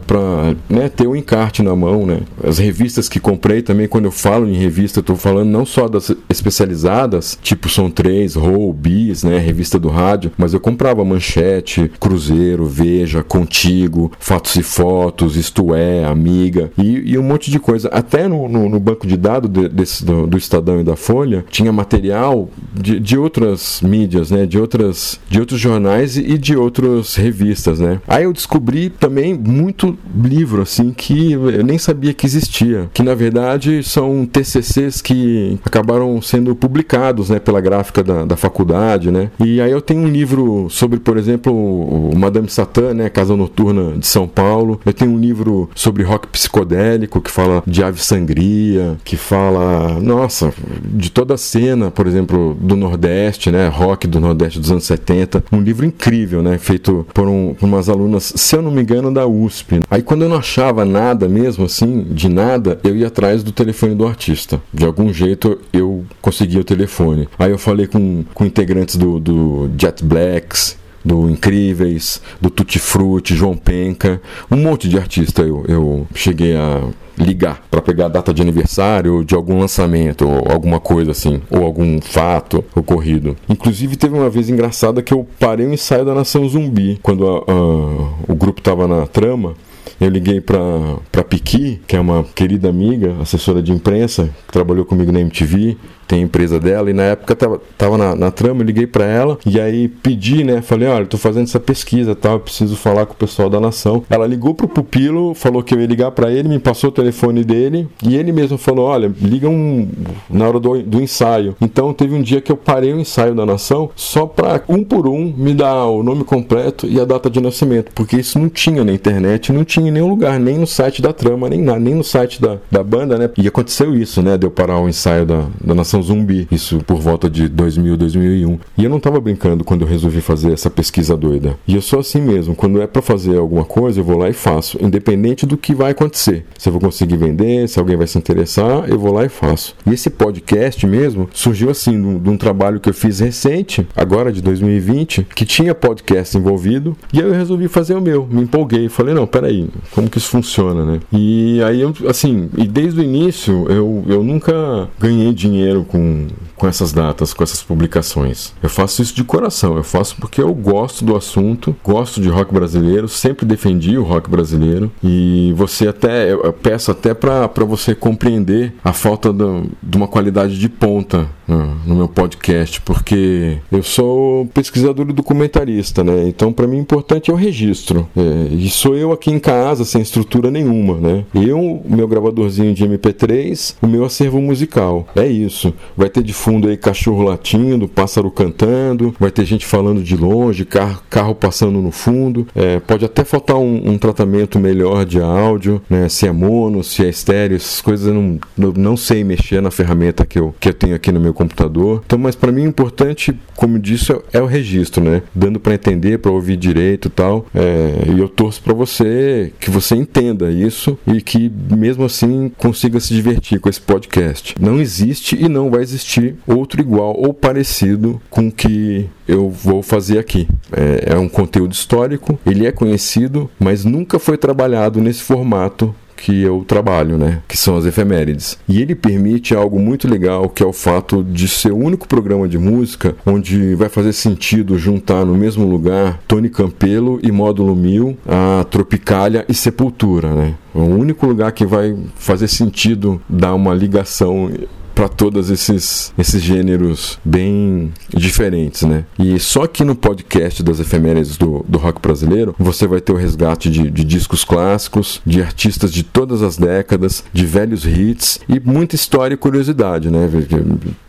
né, 0.67 0.89
ter 0.89 1.10
um 1.11 1.15
encarte 1.15 1.61
na 1.61 1.75
mão, 1.75 2.05
né? 2.05 2.21
As 2.43 2.57
revistas 2.57 3.07
que 3.07 3.19
comprei 3.19 3.61
também, 3.61 3.87
quando 3.87 4.05
eu 4.05 4.11
falo 4.11 4.47
em 4.47 4.53
revista, 4.53 4.99
eu 4.99 5.03
tô 5.03 5.15
falando 5.15 5.49
não 5.49 5.65
só 5.65 5.87
das 5.87 6.11
especializadas, 6.29 7.37
tipo 7.41 7.69
Som 7.69 7.89
3, 7.89 8.35
Roll, 8.35 8.73
Bis, 8.73 9.23
né, 9.23 9.37
revista 9.37 9.77
do 9.77 9.89
rádio, 9.89 10.31
mas 10.37 10.53
eu 10.53 10.59
comprava 10.59 11.03
Manchete, 11.03 11.91
Cruzeiro, 11.99 12.65
Veja, 12.65 13.23
Contigo, 13.23 14.11
Fatos 14.19 14.55
e 14.55 14.63
Fotos, 14.63 15.35
Isto 15.35 15.75
É, 15.75 16.05
Amiga 16.05 16.71
e, 16.77 17.11
e 17.11 17.17
um 17.17 17.23
monte 17.23 17.51
de 17.51 17.59
coisa. 17.59 17.89
Até 17.89 18.27
no, 18.27 18.47
no, 18.47 18.69
no 18.69 18.79
banco 18.79 19.05
de 19.05 19.17
dados 19.17 19.49
de, 19.49 19.67
desse 19.69 20.05
do, 20.05 20.27
do, 20.27 20.37
Estadão 20.37 20.79
e 20.79 20.83
da 20.83 20.95
Folha, 20.95 21.45
tinha 21.49 21.71
material 21.71 22.49
de, 22.73 22.99
de 22.99 23.17
outras 23.17 23.81
mídias, 23.81 24.31
né? 24.31 24.45
De, 24.45 24.59
outras, 24.59 25.19
de 25.29 25.39
outros 25.39 25.59
jornais 25.59 26.17
e 26.17 26.37
de 26.37 26.55
outras 26.55 27.15
revistas, 27.15 27.79
né? 27.79 28.01
Aí 28.07 28.23
eu 28.23 28.33
descobri 28.33 28.89
também 28.89 29.33
muito 29.33 29.97
livro, 30.15 30.61
assim, 30.61 30.91
que 31.01 31.31
eu 31.31 31.63
nem 31.63 31.79
sabia 31.79 32.13
que 32.13 32.27
existia. 32.27 32.87
Que 32.93 33.01
na 33.01 33.15
verdade 33.15 33.81
são 33.83 34.23
TCCs 34.23 35.01
que 35.01 35.59
acabaram 35.65 36.21
sendo 36.21 36.55
publicados, 36.55 37.29
né? 37.29 37.39
Pela 37.39 37.59
gráfica 37.59 38.03
da, 38.03 38.23
da 38.23 38.37
faculdade, 38.37 39.09
né? 39.09 39.31
E 39.39 39.59
aí 39.59 39.71
eu 39.71 39.81
tenho 39.81 40.01
um 40.01 40.07
livro 40.07 40.67
sobre, 40.69 40.99
por 40.99 41.17
exemplo, 41.17 42.11
Madame 42.15 42.47
Satã, 42.49 42.93
né? 42.93 43.09
Casa 43.09 43.35
Noturna 43.35 43.97
de 43.97 44.05
São 44.05 44.27
Paulo. 44.27 44.79
Eu 44.85 44.93
tenho 44.93 45.11
um 45.11 45.17
livro 45.17 45.69
sobre 45.73 46.03
rock 46.03 46.27
psicodélico 46.27 47.19
que 47.19 47.31
fala 47.31 47.63
de 47.65 47.83
ave 47.83 47.99
sangria, 47.99 48.97
que 49.03 49.17
fala 49.17 49.99
nossa, 49.99 50.53
de 50.83 51.09
toda 51.09 51.33
a 51.33 51.37
cena, 51.37 51.89
por 51.89 52.05
exemplo, 52.05 52.55
do 52.59 52.75
Nordeste, 52.75 53.51
né, 53.51 53.67
rock 53.67 54.05
do 54.05 54.19
Nordeste 54.19 54.59
dos 54.59 54.71
anos 54.71 54.83
70, 54.83 55.43
um 55.51 55.61
livro 55.61 55.85
incrível, 55.85 56.43
né, 56.43 56.57
feito 56.57 57.05
por, 57.13 57.27
um, 57.27 57.55
por 57.55 57.65
umas 57.65 57.89
alunas, 57.89 58.33
se 58.35 58.55
eu 58.55 58.61
não 58.61 58.71
me 58.71 58.81
engano, 58.81 59.11
da 59.11 59.25
USP. 59.25 59.79
Aí 59.89 60.01
quando 60.01 60.23
eu 60.23 60.29
não 60.29 60.37
achava 60.37 60.85
nada 60.91 61.27
mesmo, 61.27 61.65
assim, 61.65 62.03
de 62.11 62.29
nada, 62.29 62.79
eu 62.83 62.95
ia 62.95 63.07
atrás 63.07 63.43
do 63.43 63.51
telefone 63.51 63.95
do 63.95 64.05
artista. 64.05 64.61
De 64.73 64.85
algum 64.85 65.11
jeito 65.13 65.59
eu 65.73 66.05
conseguia 66.21 66.61
o 66.61 66.65
telefone. 66.65 67.27
Aí 67.39 67.51
eu 67.51 67.57
falei 67.57 67.87
com, 67.87 68.23
com 68.33 68.45
integrantes 68.45 68.95
do, 68.95 69.19
do 69.19 69.69
Jet 69.77 70.03
Blacks, 70.03 70.77
do 71.03 71.29
Incríveis, 71.29 72.21
do 72.39 72.49
Tutti 72.49 72.79
Frutti, 72.79 73.35
João 73.35 73.57
Penca, 73.57 74.21
um 74.49 74.57
monte 74.57 74.87
de 74.87 74.97
artista 74.97 75.41
eu, 75.41 75.65
eu 75.67 76.07
cheguei 76.13 76.55
a 76.55 76.83
ligar 77.17 77.61
para 77.69 77.81
pegar 77.81 78.05
a 78.05 78.09
data 78.09 78.33
de 78.33 78.41
aniversário 78.41 79.23
de 79.23 79.35
algum 79.35 79.59
lançamento 79.59 80.27
ou 80.27 80.51
alguma 80.51 80.79
coisa 80.79 81.11
assim, 81.11 81.41
ou 81.49 81.63
algum 81.63 81.99
fato 82.01 82.63
ocorrido. 82.75 83.35
Inclusive 83.49 83.95
teve 83.95 84.15
uma 84.15 84.29
vez 84.29 84.49
engraçada 84.49 85.01
que 85.01 85.13
eu 85.13 85.27
parei 85.39 85.65
o 85.65 85.73
ensaio 85.73 86.05
da 86.05 86.13
Nação 86.13 86.47
Zumbi 86.47 86.99
quando 87.01 87.27
a, 87.27 87.37
a, 87.39 88.31
o 88.31 88.35
grupo 88.35 88.59
estava 88.59 88.87
na 88.87 89.05
trama. 89.05 89.53
Eu 90.01 90.09
liguei 90.09 90.41
para 90.41 91.23
Piqui, 91.29 91.79
que 91.85 91.95
é 91.95 91.99
uma 91.99 92.23
querida 92.23 92.67
amiga, 92.67 93.15
assessora 93.21 93.61
de 93.61 93.71
imprensa, 93.71 94.31
que 94.47 94.51
trabalhou 94.51 94.83
comigo 94.83 95.11
na 95.11 95.19
MTV, 95.19 95.77
tem 96.11 96.23
empresa 96.23 96.59
dela, 96.59 96.89
e 96.89 96.93
na 96.93 97.03
época 97.03 97.33
tava, 97.33 97.61
tava 97.77 97.97
na, 97.97 98.15
na 98.15 98.31
trama, 98.31 98.61
eu 98.61 98.65
liguei 98.65 98.85
para 98.85 99.05
ela 99.05 99.37
e 99.45 99.61
aí 99.61 99.87
pedi, 99.87 100.43
né? 100.43 100.61
Falei, 100.61 100.89
olha, 100.89 101.05
tô 101.05 101.17
fazendo 101.17 101.43
essa 101.43 101.59
pesquisa 101.59 102.13
tal, 102.13 102.37
preciso 102.37 102.75
falar 102.75 103.05
com 103.05 103.13
o 103.13 103.15
pessoal 103.15 103.49
da 103.49 103.61
nação. 103.61 104.03
Ela 104.09 104.27
ligou 104.27 104.53
pro 104.53 104.67
pupilo, 104.67 105.33
falou 105.33 105.63
que 105.63 105.73
eu 105.73 105.79
ia 105.79 105.87
ligar 105.87 106.11
para 106.11 106.29
ele, 106.29 106.49
me 106.49 106.59
passou 106.59 106.89
o 106.89 106.93
telefone 106.93 107.45
dele 107.45 107.87
e 108.03 108.17
ele 108.17 108.33
mesmo 108.33 108.57
falou: 108.57 108.87
olha, 108.87 109.09
liga 109.21 109.47
um 109.47 109.87
na 110.29 110.49
hora 110.49 110.59
do, 110.59 110.81
do 110.81 111.01
ensaio. 111.01 111.55
Então 111.61 111.93
teve 111.93 112.13
um 112.13 112.21
dia 112.21 112.41
que 112.41 112.51
eu 112.51 112.57
parei 112.57 112.91
o 112.91 112.99
ensaio 112.99 113.33
da 113.33 113.45
nação 113.45 113.89
só 113.95 114.25
para 114.25 114.63
um 114.67 114.83
por 114.83 115.07
um 115.07 115.33
me 115.37 115.53
dar 115.53 115.85
o 115.85 116.03
nome 116.03 116.25
completo 116.25 116.87
e 116.87 116.99
a 116.99 117.05
data 117.05 117.29
de 117.29 117.39
nascimento, 117.39 117.91
porque 117.95 118.17
isso 118.17 118.37
não 118.37 118.49
tinha 118.49 118.83
na 118.83 118.91
internet, 118.91 119.53
não 119.53 119.63
tinha 119.63 119.90
em 119.91 119.93
nenhum 119.93 120.07
lugar, 120.07 120.39
nem 120.39 120.57
no 120.57 120.65
site 120.65 121.01
da 121.01 121.13
trama, 121.13 121.49
nem, 121.49 121.61
na, 121.61 121.77
nem 121.77 121.93
no 121.93 122.03
site 122.03 122.41
da, 122.41 122.57
da 122.71 122.83
banda, 122.83 123.17
né? 123.17 123.29
E 123.37 123.47
aconteceu 123.47 123.93
isso, 123.93 124.21
né? 124.21 124.37
Deu 124.37 124.49
parar 124.49 124.79
o 124.79 124.87
ensaio 124.87 125.25
da, 125.25 125.45
da 125.63 125.75
nação 125.75 126.01
zumbi, 126.01 126.47
isso 126.51 126.79
por 126.79 126.97
volta 126.97 127.29
de 127.29 127.47
2000, 127.49 127.97
2001. 127.97 128.59
E 128.77 128.83
eu 128.83 128.89
não 128.89 128.99
tava 128.99 129.19
brincando 129.19 129.63
quando 129.63 129.81
eu 129.81 129.87
resolvi 129.87 130.21
fazer 130.21 130.53
essa 130.53 130.69
pesquisa 130.69 131.15
doida. 131.15 131.57
E 131.67 131.75
eu 131.75 131.81
sou 131.81 131.99
assim 131.99 132.21
mesmo, 132.21 132.55
quando 132.55 132.81
é 132.81 132.87
para 132.87 133.01
fazer 133.01 133.37
alguma 133.37 133.65
coisa, 133.65 133.99
eu 133.99 134.03
vou 134.03 134.17
lá 134.17 134.29
e 134.29 134.33
faço, 134.33 134.77
independente 134.81 135.45
do 135.45 135.57
que 135.57 135.75
vai 135.75 135.91
acontecer. 135.91 136.45
Se 136.57 136.69
eu 136.69 136.73
vou 136.73 136.81
conseguir 136.81 137.17
vender, 137.17 137.67
se 137.67 137.79
alguém 137.79 137.97
vai 137.97 138.07
se 138.07 138.17
interessar, 138.17 138.89
eu 138.89 138.97
vou 138.97 139.13
lá 139.13 139.25
e 139.25 139.29
faço. 139.29 139.75
E 139.85 139.93
esse 139.93 140.09
podcast 140.09 140.85
mesmo 140.87 141.29
surgiu 141.33 141.69
assim, 141.69 142.19
de 142.19 142.29
um 142.29 142.37
trabalho 142.37 142.79
que 142.79 142.89
eu 142.89 142.93
fiz 142.93 143.19
recente, 143.19 143.85
agora 143.95 144.31
de 144.31 144.41
2020, 144.41 145.27
que 145.35 145.45
tinha 145.45 145.75
podcast 145.75 146.37
envolvido, 146.37 146.95
e 147.11 147.19
aí 147.19 147.25
eu 147.25 147.33
resolvi 147.33 147.67
fazer 147.67 147.95
o 147.95 148.01
meu. 148.01 148.27
Me 148.29 148.41
empolguei, 148.43 148.87
falei, 148.89 149.13
não, 149.13 149.27
peraí, 149.27 149.67
como 149.91 150.09
que 150.09 150.17
isso 150.17 150.29
funciona, 150.29 150.85
né? 150.85 150.99
E 151.11 151.61
aí 151.63 151.81
eu, 151.81 151.93
assim, 152.07 152.49
e 152.57 152.67
desde 152.67 152.99
o 152.99 153.03
início 153.03 153.65
eu, 153.69 154.03
eu 154.07 154.23
nunca 154.23 154.89
ganhei 154.99 155.33
dinheiro 155.33 155.83
com, 155.83 156.27
com 156.55 156.67
essas 156.67 156.91
datas, 156.93 157.33
com 157.33 157.43
essas 157.43 157.61
publicações. 157.61 158.53
Eu 158.61 158.69
faço 158.69 159.01
isso 159.01 159.15
de 159.15 159.23
coração, 159.23 159.77
eu 159.77 159.83
faço 159.83 160.15
porque 160.17 160.41
eu 160.41 160.53
gosto 160.53 161.03
do 161.03 161.15
assunto, 161.15 161.75
gosto 161.83 162.21
de 162.21 162.29
rock 162.29 162.53
brasileiro, 162.53 163.07
sempre 163.07 163.45
defendi 163.45 163.97
o 163.97 164.03
rock 164.03 164.29
brasileiro 164.29 164.91
e 165.03 165.53
você 165.55 165.87
até, 165.87 166.31
eu 166.31 166.53
peço 166.53 166.91
até 166.91 167.13
para 167.13 167.47
você 167.65 167.95
compreender 167.95 168.73
a 168.83 168.93
falta 168.93 169.31
do, 169.33 169.69
de 169.81 169.97
uma 169.97 170.07
qualidade 170.07 170.57
de 170.57 170.69
ponta 170.69 171.27
no, 171.47 171.75
no 171.85 171.95
meu 171.95 172.07
podcast, 172.07 172.79
porque 172.81 173.57
eu 173.71 173.83
sou 173.83 174.45
pesquisador 174.47 175.09
e 175.09 175.13
documentarista, 175.13 176.03
né? 176.03 176.27
Então 176.27 176.53
para 176.53 176.67
mim 176.67 176.77
é 176.77 176.81
importante 176.81 177.29
é 177.29 177.33
o 177.33 177.37
registro. 177.37 178.07
É, 178.15 178.53
e 178.53 178.69
sou 178.69 178.95
eu 178.95 179.11
aqui 179.11 179.31
em 179.31 179.39
casa, 179.39 179.60
sem 179.85 180.01
estrutura 180.01 180.49
nenhuma, 180.49 180.95
né? 180.95 181.25
Eu, 181.33 181.81
meu 181.85 182.07
gravadorzinho 182.07 182.73
de 182.73 182.85
MP3, 182.85 183.75
o 183.81 183.87
meu 183.87 184.03
acervo 184.03 184.41
musical. 184.41 185.07
É 185.15 185.27
isso. 185.27 185.73
Vai 185.95 186.09
ter 186.09 186.23
de 186.23 186.33
fundo 186.33 186.67
aí 186.67 186.77
cachorro 186.77 187.23
latindo, 187.23 187.87
pássaro 187.87 188.29
cantando, 188.31 189.15
vai 189.19 189.31
ter 189.31 189.45
gente 189.45 189.65
falando 189.65 190.03
de 190.03 190.15
longe, 190.15 190.65
carro, 190.65 191.01
carro 191.09 191.35
passando 191.35 191.81
no 191.81 191.91
fundo. 191.91 192.47
É, 192.55 192.79
pode 192.79 193.05
até 193.05 193.23
faltar 193.23 193.57
um, 193.57 193.91
um, 193.91 193.97
tratamento 193.97 194.59
melhor 194.59 195.05
de 195.05 195.21
áudio, 195.21 195.81
né? 195.89 196.09
Se 196.09 196.27
é 196.27 196.31
mono, 196.31 196.83
se 196.83 197.05
é 197.05 197.09
estéreo, 197.09 197.55
essas 197.55 197.81
coisas 197.81 198.07
eu 198.07 198.13
não, 198.13 198.39
não 198.57 198.97
sei 198.97 199.23
mexer 199.23 199.61
na 199.61 199.71
ferramenta 199.71 200.25
que 200.25 200.39
eu, 200.39 200.53
que 200.59 200.69
eu 200.69 200.73
tenho 200.73 200.95
aqui 200.95 201.11
no 201.11 201.19
meu 201.19 201.33
computador. 201.33 202.01
Então, 202.05 202.17
mas 202.17 202.35
para 202.35 202.51
mim 202.51 202.65
o 202.65 202.69
importante, 202.69 203.37
como 203.55 203.77
disse, 203.79 204.11
é 204.33 204.41
o 204.41 204.45
registro, 204.45 205.03
né? 205.03 205.21
Dando 205.33 205.59
para 205.59 205.75
entender, 205.75 206.19
para 206.19 206.31
ouvir 206.31 206.57
direito 206.57 207.07
e 207.07 207.11
tal. 207.11 207.45
É, 207.53 208.11
e 208.13 208.19
eu 208.19 208.27
torço 208.27 208.61
para 208.61 208.73
você 208.73 209.50
que 209.59 209.69
você 209.69 209.95
entenda 209.95 210.51
isso 210.51 210.97
e 211.05 211.21
que 211.21 211.51
mesmo 211.69 212.05
assim 212.05 212.51
consiga 212.57 212.99
se 212.99 213.13
divertir 213.13 213.59
com 213.59 213.69
esse 213.69 213.81
podcast. 213.81 214.55
Não 214.59 214.79
existe 214.79 215.35
e 215.35 215.47
não 215.47 215.69
vai 215.69 215.81
existir 215.81 216.35
outro 216.47 216.81
igual 216.81 217.15
ou 217.17 217.33
parecido 217.33 218.21
com 218.29 218.47
o 218.47 218.51
que 218.51 219.09
eu 219.27 219.49
vou 219.49 219.81
fazer 219.81 220.19
aqui. 220.19 220.47
É, 220.71 221.13
é 221.13 221.17
um 221.17 221.29
conteúdo 221.29 221.73
histórico, 221.73 222.39
ele 222.45 222.65
é 222.65 222.71
conhecido, 222.71 223.49
mas 223.59 223.85
nunca 223.85 224.19
foi 224.19 224.37
trabalhado 224.37 224.99
nesse 224.99 225.21
formato 225.21 225.93
que 226.21 226.41
eu 226.43 226.63
trabalho, 226.67 227.17
né? 227.17 227.41
Que 227.47 227.57
são 227.57 227.75
as 227.75 227.85
efemérides. 227.85 228.57
E 228.67 228.81
ele 228.81 228.93
permite 228.93 229.55
algo 229.55 229.79
muito 229.79 230.07
legal, 230.07 230.47
que 230.47 230.61
é 230.61 230.65
o 230.65 230.73
fato 230.73 231.23
de 231.23 231.47
ser 231.47 231.71
o 231.71 231.77
único 231.77 232.07
programa 232.07 232.47
de 232.47 232.57
música 232.57 233.15
onde 233.25 233.73
vai 233.73 233.89
fazer 233.89 234.13
sentido 234.13 234.77
juntar 234.77 235.25
no 235.25 235.35
mesmo 235.35 235.65
lugar 235.65 236.19
Tony 236.27 236.49
Campelo 236.49 237.19
e 237.23 237.31
Módulo 237.31 237.75
1000, 237.75 238.17
a 238.27 238.63
Tropicália 238.65 239.45
e 239.49 239.53
Sepultura, 239.53 240.33
né? 240.33 240.55
É 240.75 240.79
o 240.79 240.95
único 240.95 241.25
lugar 241.25 241.51
que 241.51 241.65
vai 241.65 241.97
fazer 242.15 242.47
sentido 242.47 243.21
dar 243.27 243.53
uma 243.55 243.73
ligação 243.73 244.49
para 244.93 245.07
todos 245.07 245.49
esses, 245.49 246.13
esses 246.17 246.41
gêneros 246.41 247.19
bem 247.23 247.93
diferentes, 248.13 248.83
né? 248.83 249.05
E 249.17 249.39
só 249.39 249.63
aqui 249.63 249.83
no 249.83 249.95
podcast 249.95 250.61
das 250.63 250.79
efemérides 250.79 251.37
do, 251.37 251.65
do 251.67 251.77
rock 251.77 252.01
brasileiro 252.01 252.55
você 252.57 252.87
vai 252.87 253.01
ter 253.01 253.11
o 253.11 253.15
resgate 253.15 253.69
de, 253.69 253.89
de 253.89 254.03
discos 254.03 254.43
clássicos, 254.43 255.21
de 255.25 255.41
artistas 255.41 255.91
de 255.91 256.03
todas 256.03 256.41
as 256.41 256.57
décadas, 256.57 257.23
de 257.33 257.45
velhos 257.45 257.85
hits 257.85 258.39
e 258.47 258.59
muita 258.59 258.95
história 258.95 259.33
e 259.33 259.37
curiosidade, 259.37 260.09
né? 260.09 260.29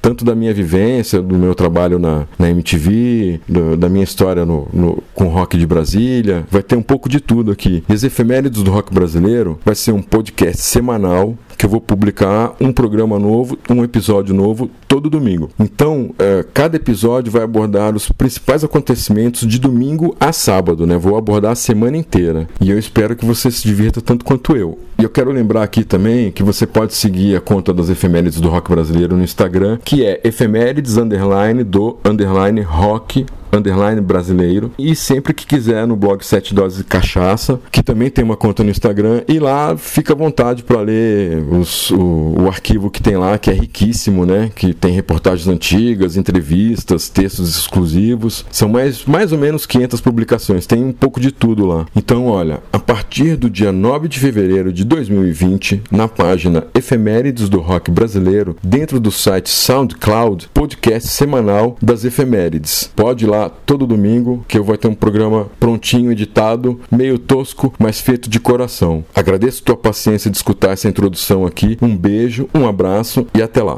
Tanto 0.00 0.24
da 0.24 0.34
minha 0.34 0.52
vivência, 0.52 1.20
do 1.20 1.36
meu 1.36 1.54
trabalho 1.54 1.98
na, 1.98 2.26
na 2.38 2.50
MTV, 2.50 3.40
do, 3.48 3.76
da 3.76 3.88
minha 3.88 4.04
história 4.04 4.44
no, 4.44 4.68
no, 4.72 5.02
com 5.14 5.28
rock 5.28 5.56
de 5.56 5.66
Brasília, 5.66 6.46
vai 6.50 6.62
ter 6.62 6.76
um 6.76 6.82
pouco 6.82 7.08
de 7.08 7.20
tudo 7.20 7.50
aqui. 7.52 7.84
E 7.88 7.92
as 7.92 8.02
efemérides 8.02 8.62
do 8.62 8.70
rock 8.70 8.92
brasileiro 8.92 9.58
vai 9.64 9.74
ser 9.74 9.92
um 9.92 10.02
podcast 10.02 10.62
semanal 10.62 11.36
que 11.62 11.66
eu 11.66 11.70
vou 11.70 11.80
publicar 11.80 12.56
um 12.60 12.72
programa 12.72 13.20
novo, 13.20 13.56
um 13.70 13.84
episódio 13.84 14.34
novo 14.34 14.68
todo 14.88 15.08
domingo. 15.08 15.48
Então, 15.60 16.12
é, 16.18 16.44
cada 16.52 16.74
episódio 16.74 17.30
vai 17.30 17.42
abordar 17.42 17.94
os 17.94 18.08
principais 18.08 18.64
acontecimentos 18.64 19.46
de 19.46 19.60
domingo 19.60 20.16
a 20.18 20.32
sábado, 20.32 20.88
né? 20.88 20.98
Vou 20.98 21.16
abordar 21.16 21.52
a 21.52 21.54
semana 21.54 21.96
inteira. 21.96 22.48
E 22.60 22.68
eu 22.68 22.76
espero 22.76 23.14
que 23.14 23.24
você 23.24 23.48
se 23.48 23.62
divirta 23.62 24.00
tanto 24.00 24.24
quanto 24.24 24.56
eu. 24.56 24.76
E 24.98 25.04
eu 25.04 25.08
quero 25.08 25.30
lembrar 25.30 25.62
aqui 25.62 25.84
também 25.84 26.32
que 26.32 26.42
você 26.42 26.66
pode 26.66 26.94
seguir 26.94 27.36
a 27.36 27.40
conta 27.40 27.72
das 27.72 27.88
efemérides 27.88 28.40
do 28.40 28.48
rock 28.48 28.68
brasileiro 28.68 29.16
no 29.16 29.22
Instagram, 29.22 29.78
que 29.84 30.04
é 30.04 30.20
efemérides 30.24 30.96
underline 30.96 31.62
do 31.62 31.96
underline 32.04 32.60
rock 32.60 33.24
underline 33.52 34.00
brasileiro. 34.00 34.72
E 34.78 34.96
sempre 34.96 35.34
que 35.34 35.46
quiser 35.46 35.86
no 35.86 35.94
blog 35.94 36.24
7 36.24 36.54
Doses 36.54 36.78
de 36.78 36.84
Cachaça, 36.84 37.60
que 37.70 37.82
também 37.82 38.10
tem 38.10 38.24
uma 38.24 38.36
conta 38.36 38.64
no 38.64 38.70
Instagram, 38.70 39.22
e 39.28 39.38
lá 39.38 39.76
fica 39.76 40.12
à 40.12 40.16
vontade 40.16 40.62
para 40.62 40.80
ler 40.80 41.42
os, 41.50 41.90
o, 41.90 42.34
o, 42.40 42.48
arquivo 42.48 42.90
que 42.90 43.02
tem 43.02 43.16
lá, 43.16 43.38
que 43.38 43.50
é 43.50 43.52
riquíssimo, 43.52 44.24
né? 44.24 44.50
Que 44.54 44.72
tem 44.72 44.92
reportagens 44.92 45.48
antigas, 45.48 46.16
entrevistas, 46.16 47.08
textos 47.08 47.56
exclusivos. 47.56 48.44
São 48.50 48.68
mais, 48.68 49.04
mais 49.04 49.32
ou 49.32 49.38
menos 49.38 49.66
500 49.66 50.00
publicações, 50.00 50.66
tem 50.66 50.82
um 50.82 50.92
pouco 50.92 51.20
de 51.20 51.30
tudo 51.30 51.66
lá. 51.66 51.86
Então, 51.94 52.26
olha, 52.26 52.60
a 52.72 52.78
partir 52.78 53.36
do 53.36 53.50
dia 53.50 53.72
9 53.72 54.08
de 54.08 54.18
fevereiro 54.18 54.72
de 54.72 54.84
2020, 54.84 55.82
na 55.90 56.08
página 56.08 56.66
Efemérides 56.74 57.48
do 57.48 57.60
Rock 57.60 57.90
Brasileiro, 57.90 58.56
dentro 58.62 58.98
do 58.98 59.10
site 59.10 59.50
SoundCloud, 59.50 60.48
podcast 60.52 61.08
semanal 61.08 61.76
das 61.82 62.04
efemérides. 62.04 62.90
Pode 62.94 63.24
ir 63.24 63.28
lá 63.28 63.41
todo 63.48 63.86
domingo, 63.86 64.44
que 64.48 64.58
eu 64.58 64.64
vou 64.64 64.76
ter 64.76 64.88
um 64.88 64.94
programa 64.94 65.50
prontinho, 65.58 66.12
editado, 66.12 66.80
meio 66.90 67.18
tosco, 67.18 67.72
mas 67.78 68.00
feito 68.00 68.28
de 68.28 68.40
coração. 68.40 69.04
Agradeço 69.14 69.62
tua 69.62 69.76
paciência 69.76 70.30
de 70.30 70.36
escutar 70.36 70.72
essa 70.72 70.88
introdução 70.88 71.46
aqui. 71.46 71.78
Um 71.80 71.96
beijo, 71.96 72.48
um 72.54 72.66
abraço 72.66 73.26
e 73.34 73.42
até 73.42 73.62
lá. 73.62 73.70